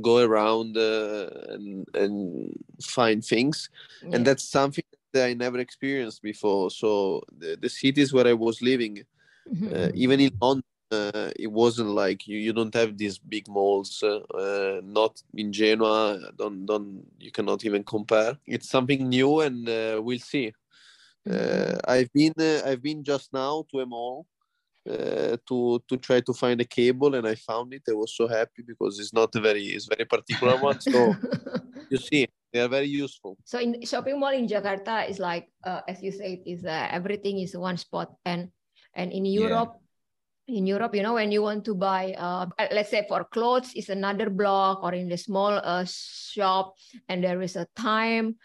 go 0.01 0.19
around 0.19 0.77
uh, 0.77 1.29
and 1.49 1.87
and 1.95 2.53
find 2.83 3.25
things, 3.25 3.71
yeah. 4.03 4.17
and 4.17 4.27
that's 4.27 4.45
something 4.45 4.85
that 5.13 5.27
I 5.27 5.35
never 5.35 5.59
experienced 5.59 6.23
before. 6.23 6.71
So 6.71 7.23
the, 7.39 7.57
the 7.61 7.69
cities 7.69 8.13
where 8.13 8.27
I 8.27 8.35
was 8.35 8.63
living, 8.63 9.05
mm-hmm. 9.53 9.75
uh, 9.75 9.89
even 9.95 10.21
in 10.21 10.33
London. 10.41 10.65
Uh, 10.93 11.33
it 11.37 11.51
wasn't 11.51 11.89
like 11.89 12.29
you, 12.29 12.39
you 12.39 12.53
don't 12.53 12.73
have 12.73 12.97
these 12.97 13.19
big 13.19 13.49
malls 13.49 14.05
uh, 14.05 14.21
uh, 14.39 14.81
not 14.85 15.21
in 15.35 15.53
genoa 15.53 16.31
don't 16.39 16.65
don't 16.65 17.05
you 17.19 17.33
cannot 17.33 17.65
even 17.65 17.83
compare 17.83 18.39
it's 18.47 18.71
something 18.71 19.09
new 19.09 19.41
and 19.41 19.69
uh, 19.69 20.01
we'll 20.01 20.21
see 20.21 20.53
uh, 21.29 21.77
I've 21.89 22.13
been 22.13 22.35
uh, 22.39 22.61
I've 22.65 22.83
been 22.83 23.03
just 23.03 23.33
now 23.33 23.65
to 23.73 23.81
a 23.81 23.87
mall 23.87 24.27
uh, 24.87 25.37
to 25.49 25.83
to 25.89 25.97
try 25.97 26.21
to 26.21 26.33
find 26.33 26.61
a 26.61 26.65
cable 26.65 27.15
and 27.15 27.27
I 27.27 27.35
found 27.35 27.75
it. 27.75 27.83
I 27.89 27.93
was 27.93 28.15
so 28.17 28.27
happy 28.27 28.63
because 28.67 28.99
it's 28.99 29.13
not 29.13 29.35
a 29.35 29.41
very 29.41 29.65
it's 29.75 29.87
very 29.87 30.05
particular 30.05 30.57
one. 30.57 30.79
So 30.87 31.15
you 31.91 31.99
see, 31.99 32.27
they 32.53 32.61
are 32.61 32.69
very 32.69 32.89
useful. 32.89 33.37
So 33.45 33.59
in 33.59 33.83
shopping 33.83 34.21
mall 34.21 34.33
in 34.33 34.47
Jakarta 34.47 35.09
is 35.09 35.19
like 35.19 35.51
uh, 35.65 35.83
as 35.89 36.03
you 36.03 36.13
said, 36.13 36.47
is 36.47 36.65
uh, 36.65 36.89
everything 36.91 37.41
is 37.41 37.57
one 37.57 37.77
spot 37.77 38.15
and 38.25 38.51
and 38.95 39.13
in 39.13 39.25
Europe. 39.27 39.75
Yeah. 39.75 39.83
In 40.47 40.63
Europe, 40.63 40.95
you 40.95 41.03
know, 41.03 41.19
when 41.19 41.35
you 41.35 41.43
want 41.43 41.67
to 41.67 41.75
buy, 41.75 42.15
uh, 42.15 42.47
let's 42.71 42.95
say 42.95 43.03
for 43.11 43.27
clothes, 43.27 43.75
it's 43.75 43.91
another 43.91 44.31
block 44.31 44.79
or 44.79 44.95
in 44.95 45.11
the 45.11 45.19
small 45.19 45.59
shop, 45.91 46.79
and 47.11 47.19
there 47.19 47.43
is 47.43 47.59
a 47.59 47.67
time. 47.75 48.39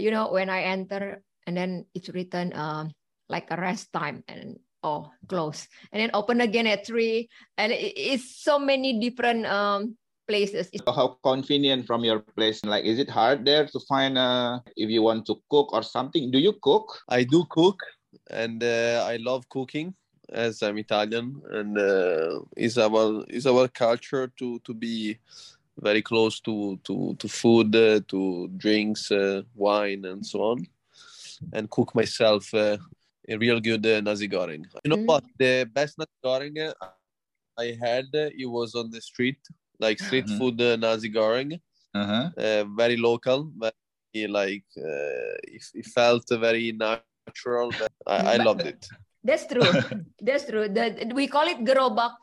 you 0.00 0.08
know, 0.08 0.32
when 0.32 0.48
I 0.48 0.72
enter 0.72 1.20
and 1.46 1.56
then 1.56 1.86
it's 1.94 2.08
written 2.08 2.52
uh, 2.52 2.88
like 3.28 3.50
a 3.50 3.56
rest 3.56 3.92
time 3.92 4.24
and 4.28 4.58
oh 4.82 5.10
close 5.28 5.68
and 5.92 6.00
then 6.02 6.10
open 6.14 6.40
again 6.40 6.66
at 6.66 6.86
three 6.86 7.28
and 7.58 7.72
it's 7.72 8.42
so 8.42 8.58
many 8.58 8.98
different 8.98 9.46
um 9.46 9.96
places. 10.26 10.70
How 10.86 11.18
convenient 11.22 11.86
from 11.86 12.04
your 12.04 12.20
place? 12.20 12.64
Like, 12.64 12.84
is 12.84 12.98
it 12.98 13.10
hard 13.10 13.44
there 13.44 13.66
to 13.66 13.80
find 13.80 14.16
uh, 14.16 14.60
if 14.76 14.88
you 14.88 15.02
want 15.02 15.26
to 15.26 15.40
cook 15.50 15.72
or 15.72 15.82
something? 15.82 16.30
Do 16.30 16.38
you 16.38 16.54
cook? 16.62 17.00
I 17.08 17.24
do 17.24 17.44
cook, 17.50 17.80
and 18.30 18.62
uh, 18.62 19.04
I 19.06 19.16
love 19.16 19.48
cooking 19.48 19.94
as 20.32 20.62
I'm 20.62 20.78
Italian, 20.78 21.42
and 21.50 21.78
uh, 21.78 22.40
is 22.56 22.78
our 22.78 23.24
is 23.28 23.46
our 23.46 23.68
culture 23.68 24.32
to 24.38 24.58
to 24.60 24.74
be 24.74 25.18
very 25.78 26.02
close 26.02 26.40
to 26.40 26.78
to 26.84 27.14
to 27.16 27.28
food, 27.28 27.74
uh, 27.76 28.00
to 28.08 28.48
drinks, 28.56 29.10
uh, 29.10 29.42
wine, 29.54 30.04
and 30.04 30.24
so 30.24 30.42
on, 30.42 30.66
and 31.52 31.70
cook 31.70 31.94
myself 31.94 32.52
uh, 32.54 32.76
a 33.32 33.38
real 33.38 33.60
good 33.60 33.84
uh, 33.86 34.00
nasi 34.00 34.28
goreng. 34.28 34.64
You 34.84 34.90
know 34.90 34.96
mm. 34.96 35.06
what? 35.06 35.24
The 35.38 35.68
best 35.72 35.98
nasi 35.98 36.10
goreng 36.24 36.72
I 37.58 37.76
had 37.80 38.06
it 38.12 38.48
was 38.48 38.74
on 38.74 38.90
the 38.90 39.00
street, 39.00 39.38
like 39.78 39.98
street 39.98 40.26
mm-hmm. 40.26 40.38
food 40.38 40.60
uh, 40.60 40.76
nasi 40.76 41.10
goreng, 41.10 41.60
uh-huh. 41.94 42.30
uh, 42.36 42.64
very 42.76 42.96
local, 42.96 43.52
very 43.56 44.28
like 44.28 44.64
uh, 44.78 45.34
it, 45.56 45.64
it, 45.74 45.86
felt 45.86 46.24
very 46.30 46.72
natural. 46.72 47.72
I, 48.06 48.34
I 48.34 48.36
loved 48.48 48.62
it. 48.62 48.86
That's 49.22 49.46
true. 49.46 49.62
That's 50.18 50.44
true. 50.50 50.66
The, 50.66 51.14
we 51.14 51.30
call 51.30 51.46
it 51.46 51.62
gerobak. 51.62 52.18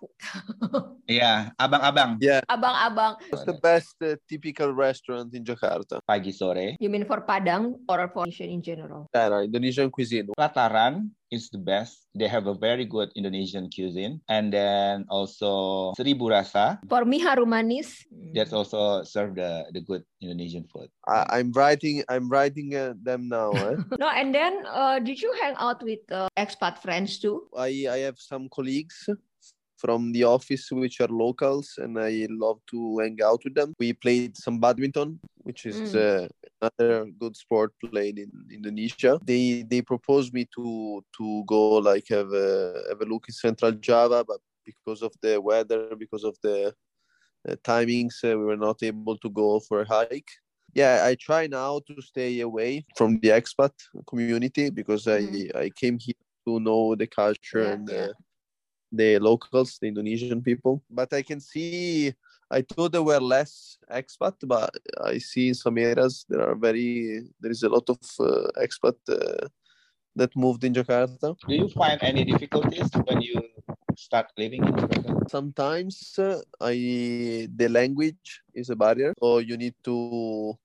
yeah, 1.08 1.56
abang-abang. 1.56 2.20
Yeah. 2.20 2.44
Abang-abang. 2.44 3.24
What's 3.32 3.48
the 3.48 3.56
best 3.56 3.96
uh, 4.04 4.20
typical 4.28 4.76
restaurant 4.76 5.32
in 5.32 5.48
Jakarta? 5.48 6.04
Pagi 6.04 6.36
sore. 6.36 6.76
You 6.76 6.92
mean 6.92 7.08
for 7.08 7.24
Padang 7.24 7.80
or 7.88 8.12
for 8.12 8.28
Indonesian 8.28 8.52
in 8.52 8.62
general? 8.62 9.08
Yeah, 9.16 9.48
Indonesian 9.48 9.88
cuisine. 9.88 10.28
Pelataran 10.36 11.08
is 11.32 11.50
the 11.50 11.58
best. 11.58 12.08
They 12.16 12.28
have 12.28 12.48
a 12.48 12.54
very 12.54 12.86
good 12.86 13.10
Indonesian 13.16 13.70
cuisine. 13.70 14.22
And 14.30 14.54
then 14.54 15.06
also 15.10 15.94
Seribu 15.98 16.30
Rasa. 16.30 16.80
For 16.90 17.06
me, 17.06 17.20
Harum 17.20 17.50
Manis. 17.50 18.06
That's 18.34 18.54
also 18.54 19.04
serve 19.04 19.36
the, 19.36 19.66
the 19.72 19.82
good 19.82 20.04
Indonesian 20.22 20.66
food. 20.72 20.90
I, 21.08 21.40
am 21.40 21.52
writing 21.54 22.04
I'm 22.10 22.30
writing 22.30 22.76
uh, 22.76 22.94
them 23.02 23.30
now. 23.30 23.52
Eh? 23.52 23.76
no, 24.00 24.10
and 24.10 24.34
then 24.34 24.66
uh, 24.68 25.00
did 25.00 25.22
you 25.22 25.34
hang 25.42 25.56
out 25.58 25.84
with 25.84 26.00
uh, 26.12 26.28
expat 26.38 26.82
friends 26.82 27.20
too? 27.20 27.48
I, 27.58 27.88
I 27.90 27.98
have 28.10 28.20
some 28.20 28.50
colleagues 28.50 29.10
from 29.80 30.12
the 30.12 30.26
office 30.26 30.70
which 30.72 31.00
are 31.00 31.08
locals 31.08 31.76
and 31.78 31.98
I 31.98 32.28
love 32.30 32.60
to 32.72 33.00
hang 33.00 33.18
out 33.24 33.42
with 33.46 33.56
them. 33.56 33.74
We 33.80 33.94
played 33.94 34.38
some 34.38 34.60
badminton, 34.60 35.20
which 35.38 35.66
is 35.66 35.96
mm. 35.96 36.30
Another 36.62 37.06
good 37.20 37.36
sport 37.36 37.74
played 37.84 38.20
in 38.20 38.32
Indonesia. 38.52 39.20
They 39.24 39.64
they 39.64 39.82
proposed 39.82 40.34
me 40.34 40.48
to 40.56 41.04
to 41.18 41.44
go 41.46 41.78
like 41.78 42.08
have 42.10 42.32
a 42.32 42.84
have 42.90 43.02
a 43.02 43.06
look 43.06 43.26
in 43.28 43.34
Central 43.34 43.72
Java, 43.72 44.24
but 44.28 44.40
because 44.66 45.02
of 45.02 45.14
the 45.22 45.40
weather, 45.42 45.96
because 45.98 46.24
of 46.24 46.38
the 46.44 46.74
uh, 47.48 47.56
timings, 47.64 48.24
uh, 48.24 48.38
we 48.38 48.46
were 48.46 48.58
not 48.58 48.84
able 48.84 49.18
to 49.18 49.30
go 49.30 49.60
for 49.60 49.82
a 49.82 49.88
hike. 49.88 50.32
Yeah, 50.74 51.04
I 51.04 51.16
try 51.16 51.48
now 51.48 51.82
to 51.88 52.02
stay 52.02 52.42
away 52.42 52.86
from 52.96 53.20
the 53.20 53.30
expat 53.30 53.72
community 54.08 54.70
because 54.70 55.06
mm. 55.06 55.56
I 55.56 55.66
I 55.66 55.70
came 55.70 55.98
here 55.98 56.22
to 56.48 56.60
know 56.60 56.96
the 56.96 57.08
culture 57.08 57.64
yeah, 57.64 57.74
and. 57.74 57.90
Yeah 57.90 58.14
the 58.92 59.20
locals, 59.20 59.78
the 59.80 59.88
Indonesian 59.88 60.42
people. 60.42 60.82
But 60.90 61.14
I 61.14 61.22
can 61.22 61.40
see, 61.40 62.14
I 62.52 62.62
thought 62.62 62.92
there 62.92 63.04
were 63.04 63.20
less 63.20 63.78
expat, 63.92 64.36
but 64.44 64.74
I 65.04 65.20
see 65.20 65.50
in 65.50 65.54
some 65.54 65.78
areas 65.78 66.26
there 66.28 66.42
are 66.42 66.56
very, 66.56 67.22
there 67.40 67.52
is 67.52 67.64
a 67.64 67.70
lot 67.70 67.88
of 67.90 68.00
uh, 68.20 68.50
expat 68.58 68.98
uh, 69.08 69.48
that 70.16 70.36
moved 70.36 70.64
in 70.64 70.74
Jakarta. 70.74 71.36
Do 71.48 71.56
you 71.56 71.70
find 71.70 72.00
any 72.02 72.26
difficulties 72.26 72.90
when 73.06 73.22
you 73.22 73.42
start 73.96 74.28
living 74.38 74.66
in 74.66 74.74
Jakarta? 74.74 75.30
Sometimes 75.30 76.18
uh, 76.18 76.42
I, 76.60 77.48
the 77.56 77.70
language 77.70 78.42
is 78.56 78.72
a 78.72 78.76
barrier, 78.76 79.14
so 79.20 79.38
you 79.38 79.56
need 79.56 79.76
to 79.84 80.58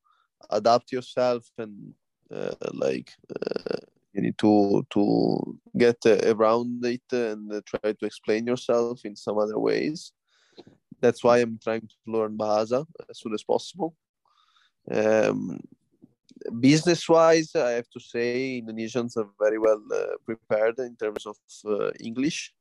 adapt 0.51 0.91
yourself 0.91 1.45
and 1.59 1.93
uh, 2.31 2.55
like 2.73 3.13
uh, 3.29 3.77
you 4.15 4.23
need 4.23 4.39
to 4.39 4.87
to 4.91 5.59
get 5.77 5.97
uh, 6.07 6.17
around 6.33 6.85
it 6.85 7.03
and 7.13 7.53
uh, 7.53 7.61
try 7.67 7.93
to 7.93 8.07
explain 8.07 8.47
yourself 8.47 9.05
in 9.05 9.15
some 9.17 9.39
other 9.39 9.59
ways 9.59 10.13
that's 11.01 11.23
why 11.25 11.39
i'm 11.39 11.59
trying 11.63 11.81
to 11.81 11.97
learn 12.07 12.37
bahasa 12.37 12.85
as 13.11 13.19
soon 13.19 13.35
as 13.35 13.43
possible 13.43 13.95
um, 14.91 15.61
business 16.61 17.09
wise 17.09 17.55
i 17.57 17.71
have 17.71 17.89
to 17.91 18.01
say 18.01 18.63
indonesians 18.63 19.17
are 19.17 19.29
very 19.41 19.59
well 19.59 19.83
uh, 19.95 20.17
prepared 20.25 20.79
in 20.79 20.97
terms 20.97 21.27
of 21.27 21.37
uh, 21.67 21.91
english 22.01 22.53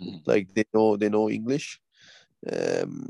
mm-hmm. 0.00 0.18
like 0.26 0.52
they 0.54 0.64
know 0.74 0.96
they 0.96 1.08
know 1.08 1.28
english 1.28 1.80
um, 2.52 3.08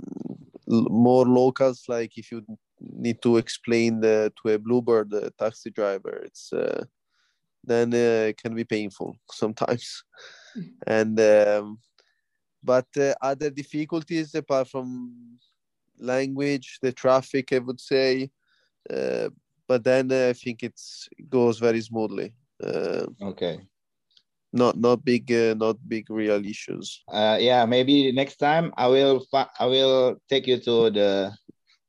more 0.67 1.27
locals 1.27 1.85
like 1.89 2.17
if 2.17 2.31
you 2.33 2.45
need 2.81 3.21
to 3.23 3.37
explain 3.37 4.01
the, 4.01 4.33
to 4.41 4.55
a 4.55 4.59
bluebird 4.59 5.11
the 5.11 5.31
taxi 5.39 5.71
driver 5.71 6.23
it's 6.25 6.53
uh, 6.53 6.85
then 7.65 7.93
uh, 7.95 8.29
it 8.31 8.39
can 8.39 8.55
be 8.55 8.65
painful 8.65 9.17
sometimes. 9.31 10.05
and 10.87 11.19
um, 11.21 11.79
but 12.63 12.87
uh, 12.97 13.15
other 13.21 13.51
difficulties 13.51 14.35
apart 14.35 14.69
from 14.69 15.39
language, 15.99 16.79
the 16.83 16.93
traffic, 16.93 17.53
I 17.53 17.59
would 17.59 17.81
say. 17.81 18.31
Uh, 18.89 19.29
but 19.69 19.85
then 19.85 20.11
uh, 20.11 20.29
I 20.31 20.33
think 20.33 20.63
it 20.63 20.81
goes 21.29 21.59
very 21.59 21.81
smoothly. 21.81 22.35
Uh, 22.63 23.07
okay. 23.23 23.61
Not 24.53 24.77
not 24.77 25.05
big 25.05 25.33
uh, 25.33 25.55
not 25.55 25.77
big 25.89 26.11
real 26.11 26.45
issues. 26.45 27.03
yeah, 27.11 27.65
maybe 27.65 28.13
next 28.13 28.37
time 28.37 28.73
I 28.77 28.87
will 28.87 29.25
I 29.33 29.67
will 29.67 30.17
take 30.29 30.47
you 30.47 30.59
to 30.61 30.91
the 30.91 31.33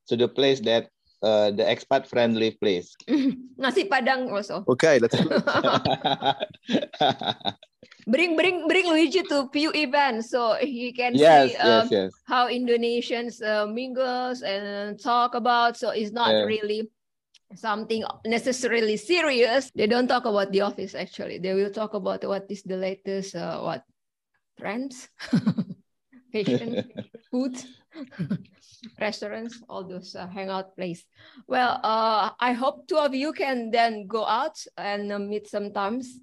to 0.08 0.16
the 0.16 0.28
place 0.28 0.60
that 0.62 0.90
uh, 1.22 1.52
the 1.52 1.64
expat 1.64 2.08
friendly 2.08 2.52
place. 2.52 2.96
Nasi 3.58 3.86
Padang 3.86 4.32
also. 4.32 4.64
Okay, 4.68 5.00
let's 5.00 5.16
bring 8.08 8.36
bring 8.36 8.68
bring 8.68 8.88
Luigi 8.88 9.24
to 9.24 9.50
few 9.52 9.72
events 9.74 10.30
so 10.30 10.56
he 10.60 10.92
can 10.92 11.16
yes, 11.16 11.52
see 11.52 11.58
um, 11.58 11.88
yes, 11.88 11.92
yes. 11.92 12.12
how 12.26 12.48
Indonesians 12.48 13.42
uh, 13.42 13.66
mingles 13.68 14.42
and 14.42 15.00
talk 15.00 15.36
about. 15.36 15.78
So 15.78 15.90
it's 15.90 16.12
not 16.12 16.32
yeah. 16.32 16.44
really 16.44 16.90
something 17.56 18.04
necessarily 18.26 18.98
serious. 18.98 19.72
They 19.76 19.88
don't 19.88 20.08
talk 20.08 20.26
about 20.26 20.52
the 20.52 20.62
office 20.62 20.96
actually. 20.96 21.40
They 21.40 21.54
will 21.54 21.72
talk 21.72 21.94
about 21.94 22.24
what 22.24 22.46
is 22.50 22.64
the 22.64 22.78
latest 22.78 23.36
uh, 23.36 23.62
what 23.62 23.84
trends, 24.60 25.10
fashion, 26.32 26.92
food. 27.32 27.58
restaurants, 29.00 29.62
all 29.70 29.84
those 29.84 30.16
uh, 30.16 30.28
hangout 30.28 30.76
place. 30.76 31.06
Well, 31.48 31.80
uh, 31.84 32.32
I 32.40 32.54
hope 32.54 32.88
two 32.88 32.98
of 32.98 33.14
you 33.14 33.34
can 33.34 33.72
then 33.72 34.08
go 34.08 34.26
out 34.26 34.60
and 34.78 35.12
uh, 35.12 35.20
meet 35.20 35.48
sometimes 35.48 36.20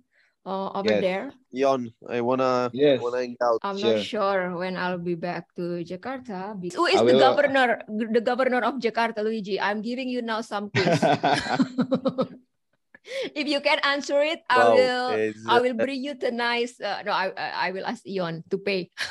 uh, 0.47 0.71
over 0.73 0.91
yes. 0.91 1.01
there. 1.01 1.33
Ion, 1.55 1.93
I 2.09 2.21
wanna, 2.21 2.71
yes. 2.73 3.01
wanna 3.01 3.19
hang 3.19 3.37
out. 3.43 3.61
I'm 3.63 3.79
sure. 3.79 3.97
not 3.97 4.05
sure 4.05 4.57
when 4.57 4.77
I'll 4.77 4.99
be 4.99 5.15
back 5.15 5.55
to 5.57 5.85
Jakarta. 5.85 6.57
Who 6.75 6.87
is 6.87 7.01
the 7.01 7.19
governor? 7.19 7.83
The 7.89 8.21
governor 8.21 8.61
of 8.61 8.81
Jakarta, 8.81 9.23
Luigi. 9.23 9.61
I'm 9.61 9.83
giving 9.83 10.09
you 10.09 10.23
now 10.23 10.41
some 10.41 10.71
clues. 10.71 11.01
if 13.35 13.47
you 13.47 13.61
can 13.61 13.79
answer 13.85 14.21
it, 14.21 14.41
I 14.49 14.69
will. 14.69 15.33
I 15.49 15.61
will 15.61 15.75
bring 15.75 16.05
you 16.05 16.15
the 16.15 16.31
nice. 16.31 16.81
Uh, 16.81 17.03
no, 17.05 17.13
I 17.13 17.33
I 17.37 17.71
will 17.73 17.87
ask 17.87 18.03
Ion 18.07 18.45
to 18.51 18.59
pay. 18.59 18.91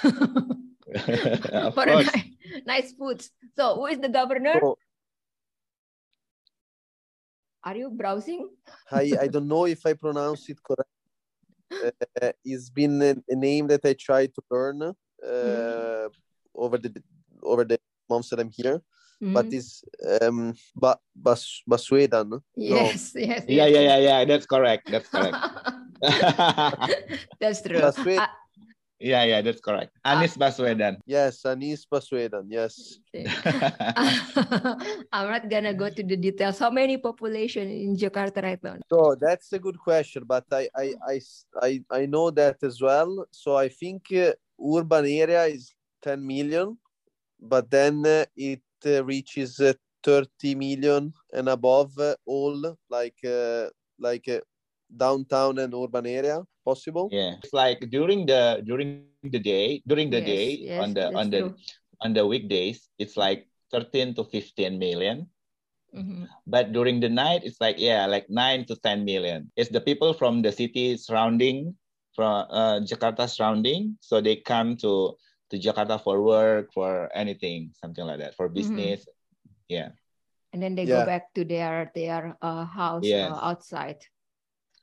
for 1.74 1.84
a 1.86 2.04
nice, 2.04 2.26
nice 2.66 2.90
foods. 2.94 3.32
So 3.56 3.76
who 3.76 3.86
is 3.88 4.00
the 4.00 4.10
governor? 4.10 4.58
So, 4.60 4.78
Are 7.60 7.76
you 7.76 7.92
browsing? 7.92 8.50
I, 8.90 9.12
I 9.20 9.28
don't 9.28 9.48
know 9.48 9.68
if 9.68 9.86
I 9.86 9.92
pronounce 9.92 10.48
it 10.48 10.64
correct. 10.64 10.90
Uh, 11.72 12.32
it's 12.44 12.70
been 12.70 13.02
a, 13.02 13.16
a, 13.30 13.36
name 13.36 13.68
that 13.68 13.86
I 13.86 13.94
try 13.94 14.26
to 14.26 14.42
learn 14.50 14.82
uh, 14.82 14.96
mm. 15.24 16.10
over 16.56 16.78
the 16.78 16.92
over 17.44 17.64
the 17.64 17.80
months 18.10 18.30
that 18.30 18.40
I'm 18.40 18.50
here. 18.50 18.82
Mm. 19.22 19.34
But 19.34 19.54
it's 19.54 19.84
um 20.22 20.56
ba, 20.76 20.98
Bas, 21.16 21.62
Baswedan. 21.68 22.42
Yes, 22.56 23.14
no. 23.14 23.22
yes, 23.22 23.44
Yeah, 23.48 23.66
yeah, 23.68 23.80
yeah, 23.80 23.98
yeah. 23.98 24.26
That's 24.26 24.46
correct. 24.46 24.90
That's 24.90 25.10
correct. 25.10 25.38
That's 27.40 27.62
true. 27.62 27.80
Baswedan. 27.82 28.20
Uh, 28.20 28.28
yeah, 29.00 29.24
yeah, 29.24 29.42
that's 29.42 29.62
correct. 29.62 29.96
Anies 30.06 30.36
uh, 30.36 30.40
Baswedan. 30.40 30.98
Yes, 31.06 31.44
Anies 31.44 31.86
Baswedan. 31.90 32.48
Yes. 32.50 33.00
I'm 35.12 35.32
not 35.32 35.50
gonna 35.50 35.74
go 35.74 35.90
to 35.90 36.04
the 36.04 36.18
details. 36.18 36.60
How 36.60 36.70
many 36.70 36.98
population 36.98 37.70
in 37.70 37.96
Jakarta 37.96 38.44
right 38.44 38.64
now? 38.64 38.78
So 38.92 39.16
that's 39.20 39.54
a 39.54 39.60
good 39.60 39.80
question, 39.80 40.24
but 40.28 40.46
I 40.52 40.68
I 40.76 40.94
I 41.08 41.22
I, 41.62 41.84
I 41.92 42.06
know 42.06 42.30
that 42.32 42.62
as 42.64 42.82
well. 42.82 43.26
So 43.32 43.56
I 43.56 43.70
think 43.70 44.12
uh, 44.12 44.34
urban 44.60 45.06
area 45.06 45.46
is 45.46 45.74
10 46.02 46.26
million, 46.26 46.78
but 47.40 47.72
then 47.72 48.06
uh, 48.06 48.26
it 48.36 48.62
uh, 48.86 49.04
reaches 49.04 49.60
uh, 49.60 49.74
30 50.04 50.56
million 50.56 51.14
and 51.34 51.50
above 51.50 51.98
uh, 52.00 52.16
all 52.26 52.76
like 52.90 53.20
like 54.00 54.28
downtown 54.96 55.60
and 55.60 55.74
urban 55.74 56.06
area 56.06 56.42
possible 56.66 57.10
yeah 57.12 57.36
it's 57.44 57.54
like 57.54 57.80
during 57.90 58.26
the 58.26 58.62
during 58.66 59.06
the 59.24 59.40
day 59.40 59.82
during 59.86 60.10
the 60.10 60.20
yes, 60.20 60.28
day 60.28 60.48
yes, 60.62 60.82
on 60.82 60.94
the 60.94 61.06
on 61.14 61.30
the 61.30 61.40
true. 61.40 61.56
on 62.02 62.14
the 62.14 62.26
weekdays 62.26 62.90
it's 62.98 63.16
like 63.16 63.50
13 63.72 64.16
to 64.16 64.24
15 64.24 64.78
million. 64.78 65.28
Mm-hmm. 65.96 66.26
But 66.46 66.72
during 66.72 67.00
the 67.00 67.10
night, 67.10 67.42
it's 67.44 67.60
like 67.60 67.78
yeah, 67.80 68.06
like 68.06 68.30
nine 68.30 68.66
to 68.66 68.76
10 68.76 69.06
million. 69.06 69.52
It's 69.56 69.70
the 69.70 69.82
people 69.82 70.14
from 70.14 70.42
the 70.42 70.52
city 70.52 70.98
surrounding, 70.98 71.76
from 72.16 72.46
uh, 72.50 72.80
Jakarta 72.86 73.28
surrounding, 73.30 73.98
so 74.00 74.22
they 74.22 74.38
come 74.38 74.78
to 74.86 75.18
to 75.50 75.58
Jakarta 75.58 75.98
for 75.98 76.22
work, 76.22 76.70
for 76.74 77.10
anything, 77.16 77.74
something 77.74 78.06
like 78.06 78.20
that, 78.20 78.36
for 78.36 78.46
mm-hmm. 78.46 78.54
business. 78.54 79.02
Mm-hmm. 79.02 79.70
Yeah. 79.70 79.90
And 80.54 80.62
then 80.62 80.76
they 80.76 80.86
yeah. 80.86 81.02
go 81.02 81.06
back 81.06 81.34
to 81.34 81.46
their 81.46 81.90
their 81.96 82.38
uh, 82.42 82.66
house 82.66 83.06
yes. 83.06 83.32
uh, 83.34 83.42
outside 83.42 84.06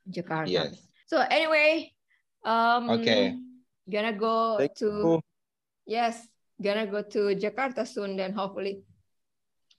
Jakarta. 0.09 0.49
Yes. 0.49 0.81
So 1.07 1.19
anyway, 1.19 1.91
um, 2.43 2.89
okay, 2.99 3.35
gonna 3.89 4.13
go 4.13 4.57
Thank 4.57 4.75
to 4.79 4.85
you. 4.85 5.21
yes, 5.85 6.27
gonna 6.61 6.87
go 6.87 7.01
to 7.03 7.35
Jakarta 7.35 7.87
soon. 7.87 8.17
Then 8.17 8.33
hopefully, 8.33 8.83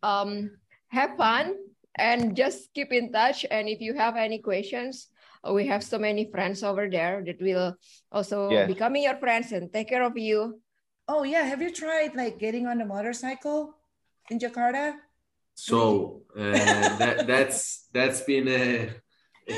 um, 0.03 0.51
have 0.89 1.17
fun 1.17 1.57
and 1.95 2.37
just 2.37 2.73
keep 2.73 2.93
in 2.93 3.13
touch. 3.13 3.45
And 3.51 3.69
if 3.69 3.81
you 3.81 3.95
have 3.95 4.17
any 4.17 4.39
questions, 4.39 5.09
uh, 5.45 5.53
we 5.53 5.67
have 5.67 5.83
so 5.83 5.99
many 5.99 6.31
friends 6.31 6.63
over 6.63 6.89
there 6.89 7.23
that 7.27 7.41
will 7.41 7.77
also 8.11 8.51
yes. 8.51 8.67
becoming 8.67 9.03
your 9.05 9.17
friends 9.17 9.53
and 9.53 9.73
take 9.73 9.89
care 9.89 10.03
of 10.03 10.17
you. 10.17 10.61
Oh 11.09 11.23
yeah, 11.25 11.43
have 11.43 11.63
you 11.63 11.73
tried 11.73 12.15
like 12.15 12.39
getting 12.39 12.67
on 12.67 12.81
a 12.81 12.87
motorcycle 12.87 13.75
in 14.31 14.39
Jakarta? 14.39 14.95
So 15.55 16.23
uh, 16.37 16.97
that 17.03 17.27
that's 17.27 17.89
that's 17.93 18.21
been 18.23 18.47
a, 18.47 18.63
a 18.87 19.08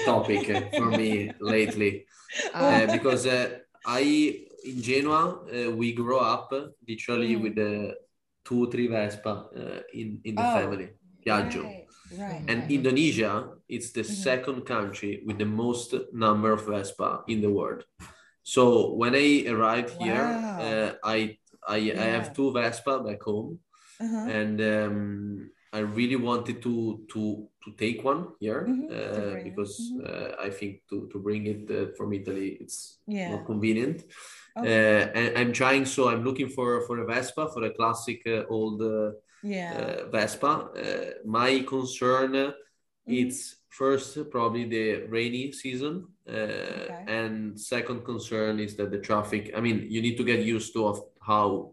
topic 0.04 0.72
for 0.76 0.86
me 0.86 1.32
lately 1.40 2.06
uh, 2.54 2.86
because 2.86 3.26
uh, 3.26 3.58
I 3.84 4.46
in 4.64 4.82
Genoa 4.82 5.40
uh, 5.48 5.70
we 5.70 5.92
grow 5.92 6.20
up 6.20 6.52
literally 6.86 7.36
mm. 7.36 7.42
with 7.42 7.54
the 7.56 7.96
two 8.44 8.70
three 8.70 8.86
Vespa 8.86 9.46
uh, 9.56 9.80
in 9.92 10.20
in 10.24 10.34
the 10.34 10.46
oh. 10.46 10.54
family 10.54 10.88
Piaggio. 11.24 11.64
Right. 11.64 11.86
Right. 12.18 12.42
And 12.48 12.62
right. 12.62 12.70
Indonesia 12.70 13.54
is 13.68 13.92
the 13.92 14.02
mm-hmm. 14.02 14.12
second 14.12 14.66
country 14.66 15.22
with 15.24 15.38
the 15.38 15.46
most 15.46 15.94
number 16.12 16.52
of 16.52 16.66
Vespa 16.66 17.22
in 17.28 17.40
the 17.40 17.50
world. 17.50 17.84
So 18.42 18.94
when 18.94 19.14
I 19.14 19.46
arrived 19.46 19.96
wow. 19.98 20.04
here, 20.04 20.26
uh, 20.58 20.90
I 21.04 21.38
I, 21.66 21.76
yeah. 21.76 22.02
I 22.02 22.06
have 22.06 22.34
two 22.34 22.52
Vespa 22.52 23.00
back 23.00 23.22
home, 23.22 23.60
uh-huh. 24.00 24.26
and 24.28 24.60
um, 24.60 25.50
I 25.72 25.78
really 25.78 26.16
wanted 26.16 26.62
to 26.62 27.04
to 27.12 27.48
to 27.64 27.72
take 27.78 28.02
one 28.02 28.28
here 28.40 28.66
mm-hmm. 28.68 28.86
uh, 28.90 29.42
because 29.44 29.92
mm-hmm. 29.92 30.04
uh, 30.04 30.44
I 30.44 30.50
think 30.50 30.82
to 30.88 31.08
to 31.12 31.18
bring 31.18 31.46
it 31.46 31.70
uh, 31.70 31.92
from 31.96 32.12
Italy 32.12 32.58
it's 32.60 32.98
yeah. 33.06 33.30
not 33.30 33.46
convenient. 33.46 34.04
Okay. 34.56 35.02
Uh, 35.02 35.06
and 35.14 35.38
I'm 35.38 35.52
trying, 35.52 35.86
so 35.86 36.08
I'm 36.08 36.24
looking 36.24 36.48
for 36.48 36.80
for 36.86 36.98
a 36.98 37.06
Vespa 37.06 37.48
for 37.52 37.64
a 37.64 37.70
classic 37.70 38.22
uh, 38.26 38.42
old 38.48 38.82
uh, 38.82 39.12
yeah. 39.42 40.04
Vespa. 40.10 40.70
my 41.24 41.60
concern 41.60 42.32
mm-hmm. 42.32 42.52
it's 43.06 43.56
first 43.68 44.18
probably 44.30 44.64
the 44.64 45.06
rainy 45.06 45.52
season 45.52 46.08
okay. 46.28 47.04
and 47.06 47.58
second 47.58 48.04
concern 48.04 48.58
is 48.58 48.74
that 48.76 48.90
the 48.90 48.98
traffic 48.98 49.52
i 49.56 49.60
mean 49.60 49.86
you 49.88 50.02
need 50.02 50.16
to 50.16 50.24
get 50.24 50.44
used 50.44 50.72
to 50.72 50.86
of 50.86 51.00
how 51.22 51.72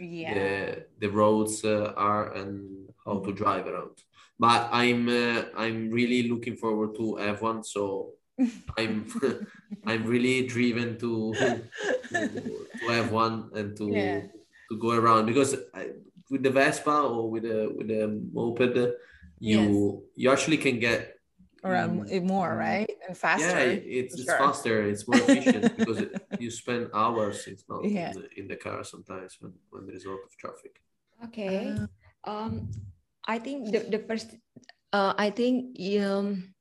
yeah. 0.00 0.34
the, 0.34 0.86
the 1.00 1.10
roads 1.10 1.64
uh, 1.64 1.92
are 1.96 2.32
and 2.32 2.79
how 3.04 3.18
to 3.20 3.32
drive 3.32 3.66
around 3.66 3.96
but 4.38 4.68
i'm 4.72 5.08
uh, 5.08 5.42
i'm 5.56 5.90
really 5.90 6.28
looking 6.28 6.56
forward 6.56 6.94
to 6.94 7.16
have 7.16 7.40
one 7.42 7.62
so 7.62 8.12
i'm 8.78 9.06
i'm 9.86 10.04
really 10.04 10.46
driven 10.46 10.98
to, 10.98 11.32
to, 12.08 12.28
to 12.80 12.88
have 12.88 13.12
one 13.12 13.50
and 13.54 13.76
to 13.76 13.90
yeah. 13.90 14.20
to 14.68 14.76
go 14.78 14.92
around 14.92 15.26
because 15.26 15.56
I, 15.74 15.90
with 16.30 16.42
the 16.42 16.50
vespa 16.50 17.02
or 17.02 17.30
with 17.30 17.44
a 17.44 17.72
with 17.76 17.90
a 17.90 18.08
moped 18.32 18.76
you 19.38 19.60
yes. 19.60 20.12
you 20.16 20.30
actually 20.30 20.58
can 20.58 20.78
get 20.78 21.16
around 21.64 22.08
mm, 22.08 22.22
more 22.24 22.56
right 22.56 22.90
and 23.06 23.16
faster 23.16 23.46
yeah 23.46 23.58
it's, 23.58 24.14
it's 24.14 24.24
sure. 24.24 24.38
faster 24.38 24.82
it's 24.88 25.06
more 25.06 25.20
efficient 25.20 25.76
because 25.76 25.98
it, 25.98 26.22
you 26.38 26.50
spend 26.50 26.88
hours 26.94 27.46
it's 27.46 27.64
not 27.68 27.84
yeah. 27.84 28.12
in, 28.12 28.20
the, 28.20 28.28
in 28.40 28.48
the 28.48 28.56
car 28.56 28.82
sometimes 28.84 29.36
when, 29.40 29.52
when 29.70 29.86
there 29.86 29.96
is 29.96 30.04
a 30.04 30.08
lot 30.08 30.20
of 30.24 30.34
traffic 30.38 30.80
okay 31.24 31.68
uh, 31.68 31.86
um 32.24 32.68
i 33.28 33.38
think 33.38 33.72
the, 33.72 33.80
the 33.90 33.98
first 33.98 34.36
uh, 34.92 35.14
i 35.18 35.30
think 35.30 35.76
um 36.00 36.54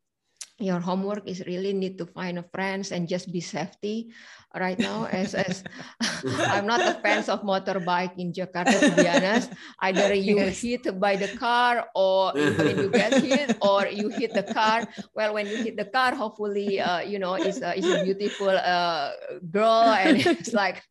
your 0.60 0.80
homework 0.80 1.24
is 1.28 1.44
really 1.48 1.74
need 1.74 1.98
to 1.98 2.06
find 2.06 2.38
a 2.38 2.46
friends 2.52 2.92
and 2.92 3.08
just 3.08 3.32
be 3.32 3.40
safety 3.40 4.12
right 4.58 4.80
now 4.80 5.06
as 5.14 5.36
as 5.36 5.64
i'm 6.50 6.66
not 6.66 6.82
a 6.82 6.98
fan 7.06 7.22
of 7.30 7.42
motorbike 7.46 8.12
in 8.18 8.34
jakarta 8.34 8.76
to 8.80 8.90
be 8.98 9.08
honest. 9.08 9.54
Either 9.82 10.14
you 10.14 10.38
yes. 10.38 10.62
hit 10.62 10.84
by 11.00 11.16
the 11.16 11.30
car 11.38 11.88
or 11.96 12.34
when 12.58 12.78
you 12.78 12.90
get 12.90 13.14
hit 13.22 13.58
or 13.62 13.88
you 13.88 14.10
hit 14.10 14.34
the 14.34 14.44
car. 14.44 14.88
Well 15.14 15.34
when 15.34 15.48
you 15.48 15.58
hit 15.58 15.78
the 15.78 15.86
car 15.86 16.16
hopefully 16.16 16.80
uh, 16.80 17.00
you 17.02 17.20
know 17.20 17.36
it's 17.36 17.62
a, 17.62 17.78
it's 17.78 17.88
a 17.88 18.04
beautiful 18.04 18.50
uh, 18.50 19.12
girl 19.52 19.94
and 19.94 20.18
it's 20.40 20.54
like 20.54 20.84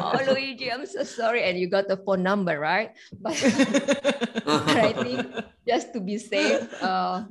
oh 0.00 0.18
luigi 0.26 0.72
i'm 0.72 0.86
so 0.86 1.04
sorry. 1.04 1.44
And 1.44 1.58
you 1.58 1.68
got 1.68 1.88
the 1.88 1.96
phone 1.98 2.22
number 2.22 2.58
right? 2.58 2.92
But, 3.20 3.36
but 4.44 4.76
i 4.80 4.92
think 4.92 5.26
just 5.68 5.92
to 5.92 6.00
be 6.00 6.18
safe 6.18 6.66
uh, 6.82 7.24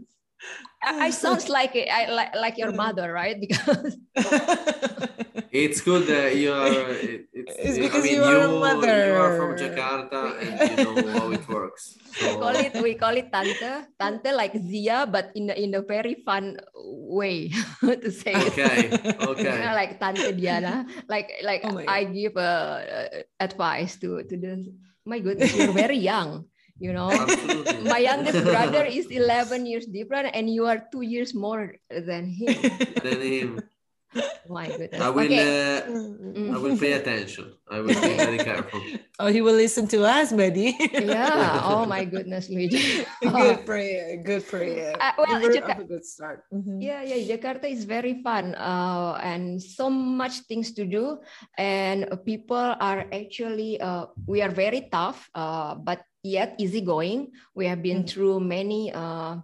I, 0.84 1.08
I 1.08 1.10
sounds 1.24 1.50
like 1.50 1.76
I 1.76 2.12
like, 2.12 2.36
like 2.36 2.58
your 2.58 2.72
mother, 2.72 3.12
right? 3.14 3.40
Because 3.44 3.98
it's 5.52 5.82
good 5.82 6.08
that 6.08 6.36
you 6.36 6.52
are. 6.52 6.68
It, 6.68 7.28
it's, 7.34 7.54
it's 7.58 7.78
because 7.80 8.04
I 8.04 8.08
mean, 8.08 8.16
you 8.16 8.24
are 8.24 8.44
you, 8.44 8.56
a 8.56 8.60
mother. 8.60 8.98
You 9.08 9.16
are 9.16 9.34
from 9.38 9.52
Jakarta 9.56 10.20
and 10.40 10.52
you 10.80 11.04
know 11.04 11.20
how 11.20 11.32
it 11.32 11.46
works. 11.48 11.98
So. 12.14 12.28
We 12.28 12.42
call 12.42 12.56
it 12.56 12.74
we 12.84 12.94
call 12.96 13.16
it 13.18 13.32
tante, 13.32 13.88
tante 14.00 14.32
like 14.32 14.56
Zia, 14.58 15.08
but 15.10 15.32
in 15.36 15.50
a, 15.50 15.56
in 15.56 15.74
a 15.76 15.82
very 15.82 16.22
fun 16.26 16.60
way 16.76 17.50
to 17.82 18.12
say 18.12 18.34
it. 18.36 18.54
Okay, 18.54 18.92
okay. 19.24 19.54
You 19.56 19.64
know, 19.64 19.76
like 19.76 20.00
tante 20.00 20.32
Diana, 20.34 20.86
like 21.08 21.32
like 21.44 21.62
oh 21.66 21.82
I 21.88 22.04
give 22.06 22.38
uh, 22.38 23.24
advice 23.40 23.98
to 24.04 24.24
to 24.24 24.36
the. 24.38 24.68
My 25.04 25.20
goodness, 25.20 25.52
you're 25.52 25.76
very 25.76 26.00
young 26.00 26.48
you 26.84 26.92
know? 26.92 27.08
My 27.88 28.04
youngest 28.04 28.44
brother 28.52 28.84
is 28.84 29.08
11 29.08 29.66
years 29.66 29.88
different 29.88 30.36
and 30.36 30.52
you 30.52 30.68
are 30.68 30.84
two 30.92 31.02
years 31.02 31.32
more 31.32 31.80
than 31.88 32.28
him. 32.28 32.60
Than 33.00 33.20
him. 33.24 33.50
My 34.50 34.68
goodness. 34.68 35.02
I 35.02 35.10
will 35.10 35.26
okay. 35.26 35.42
uh, 35.42 35.90
mm. 35.90 36.54
i 36.54 36.58
will 36.62 36.78
pay 36.78 36.94
attention. 36.94 37.50
I 37.66 37.82
will 37.82 37.98
be 37.98 38.14
very 38.14 38.38
careful. 38.38 38.78
Oh 39.18 39.34
he 39.34 39.42
will 39.42 39.58
listen 39.58 39.90
to 39.90 40.06
us 40.06 40.30
buddy. 40.30 40.78
Yeah. 40.94 41.66
Oh 41.66 41.90
my 41.90 42.06
goodness 42.06 42.46
luigi. 42.46 43.10
Good 43.26 43.66
prayer 43.66 44.22
good 44.22 44.46
prayer. 44.46 44.94
Uh, 45.02 45.18
well 45.18 45.42
Jakarta, 45.50 45.82
a 45.82 45.90
good 45.90 46.06
start. 46.06 46.46
Mm-hmm. 46.54 46.78
yeah 46.78 47.02
yeah 47.02 47.26
jakarta 47.26 47.66
is 47.66 47.90
very 47.90 48.22
fun 48.22 48.54
uh, 48.54 49.18
and 49.18 49.58
so 49.58 49.90
much 49.90 50.46
things 50.46 50.78
to 50.78 50.86
do 50.86 51.18
and 51.58 52.06
people 52.22 52.78
are 52.78 53.10
actually 53.10 53.82
uh, 53.82 54.14
we 54.30 54.46
are 54.46 54.54
very 54.54 54.94
tough 54.94 55.26
uh, 55.34 55.74
but 55.74 56.06
yet 56.24 56.56
easygoing. 56.58 57.32
We 57.54 57.68
have 57.68 57.84
been 57.84 58.04
mm. 58.04 58.10
through 58.10 58.40
many 58.40 58.92
uh, 58.92 59.44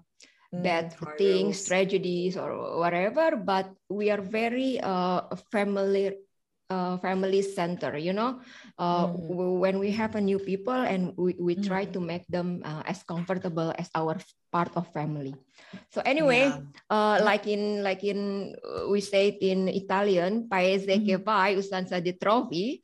mm, 0.56 0.64
bad 0.64 0.96
things, 1.18 1.68
tragedies, 1.68 2.38
or 2.38 2.80
whatever, 2.80 3.36
but 3.36 3.70
we 3.90 4.10
are 4.10 4.22
very 4.22 4.80
uh, 4.80 5.36
family 5.52 6.16
uh, 6.70 6.98
family 7.02 7.42
center 7.42 7.98
you 7.98 8.14
know 8.14 8.40
uh, 8.78 9.08
mm. 9.10 9.60
when 9.60 9.78
we 9.82 9.92
have 9.92 10.16
a 10.16 10.22
new 10.22 10.40
people 10.40 10.74
and 10.74 11.14
we, 11.18 11.36
we 11.42 11.54
try 11.58 11.86
mm. 11.86 11.94
to 11.94 12.00
make 12.00 12.26
them 12.30 12.62
uh, 12.64 12.82
as 12.86 13.04
comfortable 13.04 13.74
as 13.78 13.90
our 13.94 14.18
part 14.50 14.70
of 14.78 14.86
family 14.94 15.36
so 15.94 16.02
anyway 16.06 16.50
yeah. 16.50 16.62
uh, 16.90 17.22
like 17.22 17.46
in 17.46 17.84
like 17.84 18.02
in 18.02 18.54
uh, 18.66 18.90
we 18.90 19.02
say 19.02 19.30
it 19.34 19.38
in 19.42 19.68
italian 19.70 20.50
paese 20.50 20.90
mm. 20.90 21.06
che 21.06 21.18
vai 21.18 21.58
usanza 21.58 22.00
di 22.02 22.14
trovi 22.18 22.82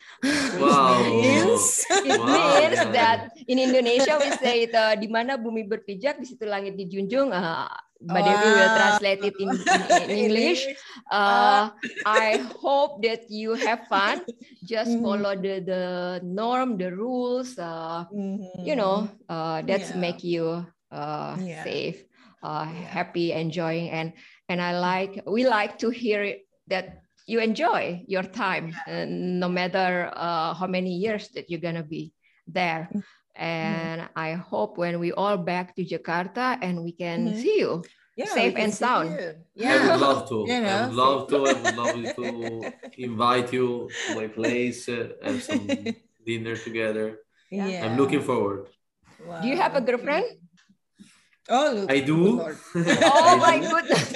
wow. 0.62 1.02
means, 1.22 1.86
it 2.06 2.20
wow. 2.20 2.30
means 2.30 2.82
that 2.94 3.34
in 3.50 3.58
indonesia 3.58 4.18
we 4.22 4.30
say 4.38 4.70
it 4.70 4.74
uh, 4.74 4.94
di 4.94 5.10
mana 5.10 5.38
bumi 5.38 5.66
berpijak 5.66 6.22
di 6.22 6.26
situ 6.30 6.46
langit 6.46 6.78
dijunjung 6.78 7.34
uh, 7.34 7.70
but 8.02 8.22
wow. 8.22 8.44
we 8.44 8.50
will 8.52 8.72
translate 8.76 9.24
it 9.24 9.36
in, 9.40 9.50
in, 9.50 10.02
in 10.04 10.10
English. 10.10 10.68
Uh, 11.12 11.70
I 12.06 12.44
hope 12.60 13.02
that 13.04 13.30
you 13.30 13.54
have 13.54 13.88
fun. 13.88 14.22
Just 14.64 14.92
mm-hmm. 14.92 15.04
follow 15.04 15.36
the, 15.36 15.60
the 15.60 16.22
norm, 16.24 16.78
the 16.78 16.96
rules. 16.96 17.58
Uh, 17.58 18.06
mm-hmm. 18.14 18.66
You 18.66 18.76
know, 18.76 19.10
uh, 19.30 19.62
that's 19.62 19.92
yeah. 19.92 19.98
make 19.98 20.24
you 20.24 20.66
uh, 20.92 21.38
yeah. 21.40 21.64
safe, 21.64 22.04
uh, 22.44 22.68
yeah. 22.68 22.88
happy, 22.88 23.32
enjoying, 23.32 23.90
and 23.90 24.14
and 24.50 24.62
I 24.62 24.78
like 24.78 25.24
we 25.26 25.48
like 25.48 25.80
to 25.80 25.90
hear 25.90 26.36
that 26.68 27.02
you 27.28 27.40
enjoy 27.40 28.04
your 28.08 28.24
time, 28.24 28.76
no 28.88 29.50
matter 29.50 30.12
uh, 30.14 30.54
how 30.54 30.68
many 30.68 30.94
years 30.94 31.30
that 31.30 31.50
you're 31.50 31.64
gonna 31.64 31.84
be 31.84 32.14
there. 32.48 32.90
Mm-hmm. 33.36 33.44
And 33.44 34.02
mm-hmm. 34.02 34.20
I 34.20 34.34
hope 34.34 34.78
when 34.78 35.00
we 35.00 35.12
all 35.12 35.38
back 35.38 35.76
to 35.76 35.84
Jakarta 35.84 36.58
and 36.62 36.84
we 36.84 36.92
can 36.92 37.28
mm-hmm. 37.28 37.40
see 37.40 37.60
you 37.60 37.84
yeah, 38.16 38.32
safe 38.32 38.56
and 38.56 38.74
sound. 38.74 39.12
Yeah, 39.56 39.76
I 39.76 39.92
would 39.92 40.00
love 40.00 40.30
to. 40.30 40.46
You 40.48 40.62
know, 40.62 40.72
I 40.72 40.88
would 40.88 40.96
love 40.96 41.28
to. 41.30 41.36
I 41.36 41.54
would 41.54 41.76
love 41.76 42.16
to 42.16 42.74
invite 42.98 43.52
you 43.52 43.90
to 44.08 44.16
my 44.16 44.28
place, 44.28 44.88
uh, 44.88 45.10
have 45.22 45.44
some 45.44 45.68
dinner 46.26 46.56
together. 46.56 47.20
Yeah, 47.52 47.86
I'm 47.86 47.98
looking 47.98 48.22
forward. 48.22 48.68
Wow. 49.20 49.42
Do 49.42 49.48
you 49.48 49.58
have 49.58 49.76
a 49.76 49.82
girlfriend? 49.82 50.26
Oh, 51.48 51.86
I 51.88 52.00
do. 52.00 52.42
oh 52.76 53.38
my 53.38 53.60
goodness. 53.60 54.16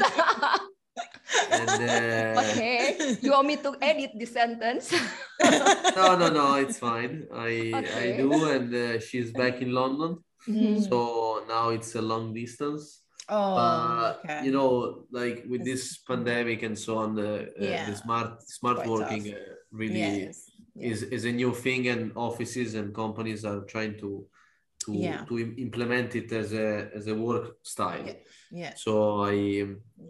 And, 1.52 1.70
uh... 1.70 2.42
Okay. 2.50 3.18
You 3.22 3.32
want 3.32 3.48
me 3.48 3.58
to 3.58 3.76
edit 3.82 4.12
the 4.16 4.26
sentence? 4.26 4.92
no, 5.96 6.16
no, 6.18 6.30
no. 6.30 6.56
It's 6.56 6.80
fine. 6.80 7.28
I 7.34 7.72
okay. 7.76 8.14
I 8.14 8.18
do, 8.18 8.50
and 8.50 8.74
uh, 8.74 9.00
she's 9.00 9.32
back 9.32 9.62
in 9.62 9.72
London. 9.72 10.24
Mm-hmm. 10.48 10.82
So 10.90 11.44
now 11.48 11.70
it's 11.70 11.96
a 11.96 12.02
long 12.02 12.34
distance. 12.34 13.04
Oh, 13.30 13.56
uh, 13.58 14.16
okay. 14.24 14.46
you 14.46 14.52
know, 14.52 15.06
like 15.12 15.46
with 15.48 15.64
this 15.64 16.00
pandemic 16.00 16.64
and 16.64 16.78
so 16.78 16.98
on, 16.98 17.20
uh, 17.20 17.46
yeah. 17.60 17.90
the 17.90 17.96
smart 17.96 18.42
smart 18.44 18.78
Quite 18.78 18.90
working 18.90 19.34
uh, 19.34 19.38
really 19.72 20.00
yes. 20.00 20.50
is 20.76 21.04
is 21.04 21.26
a 21.26 21.32
new 21.32 21.54
thing, 21.54 21.88
and 21.90 22.12
offices 22.16 22.74
and 22.74 22.94
companies 22.94 23.46
are 23.46 23.62
trying 23.66 24.00
to 24.00 24.26
to 24.86 24.94
yeah. 24.94 25.24
to 25.26 25.40
implement 25.58 26.16
it 26.16 26.32
as 26.32 26.54
a 26.54 26.90
as 26.96 27.08
a 27.08 27.16
work 27.16 27.58
style. 27.64 28.06
Yeah. 28.06 28.14
yeah. 28.52 28.74
So 28.76 29.24
I 29.24 29.68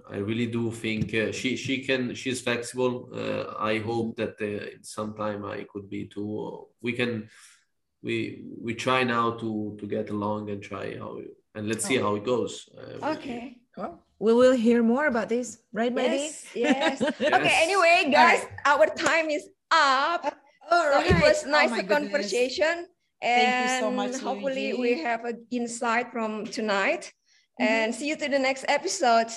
I 0.10 0.18
really 0.18 0.48
do 0.48 0.72
think 0.72 1.14
uh, 1.14 1.32
she 1.32 1.56
she 1.56 1.84
can 1.84 2.14
she's 2.16 2.42
flexible. 2.42 3.10
Uh, 3.14 3.54
I 3.60 3.80
hope 3.80 4.16
that 4.18 4.36
uh, 4.42 4.78
sometime 4.82 5.46
I 5.46 5.66
could 5.72 5.90
be 5.90 6.06
too. 6.06 6.68
We 6.82 6.94
can 6.94 7.30
we 8.04 8.44
we 8.62 8.76
try 8.76 9.04
now 9.04 9.32
to 9.32 9.78
to 9.80 9.88
get 9.88 10.10
along 10.10 10.50
and 10.50 10.62
try 10.62 10.98
how 10.98 11.20
and 11.56 11.68
let's 11.68 11.86
see 11.86 12.00
oh. 12.00 12.04
how 12.04 12.16
it 12.16 12.26
goes. 12.26 12.70
Uh, 12.78 13.14
okay. 13.14 13.58
Well, 13.76 14.04
we 14.20 14.34
will 14.34 14.52
hear 14.52 14.84
more 14.84 15.08
about 15.08 15.30
this, 15.30 15.60
right, 15.72 15.94
Yes. 15.96 16.46
Yes. 16.54 17.02
yes. 17.20 17.34
Okay. 17.34 17.56
Anyway, 17.64 18.12
guys, 18.12 18.44
right. 18.44 18.50
our 18.66 18.88
time 18.88 19.30
is 19.30 19.48
up. 19.72 20.36
All 20.70 20.90
right. 20.90 21.08
So 21.08 21.16
it 21.16 21.22
was 21.22 21.46
nice 21.46 21.72
oh 21.72 21.84
conversation. 21.84 22.68
And 22.68 22.88
Thank 23.22 23.70
you 23.70 23.80
so 23.80 23.92
much. 23.92 24.18
Hopefully, 24.18 24.74
Luigi. 24.74 24.82
we 24.82 25.04
have 25.04 25.26
an 25.26 25.46
insight 25.52 26.12
from 26.12 26.46
tonight. 26.46 27.12
Mm-hmm. 27.60 27.72
And 27.72 27.96
see 27.96 28.08
you 28.08 28.16
to 28.16 28.30
the 28.30 28.40
next 28.40 28.66
episode. 28.68 29.28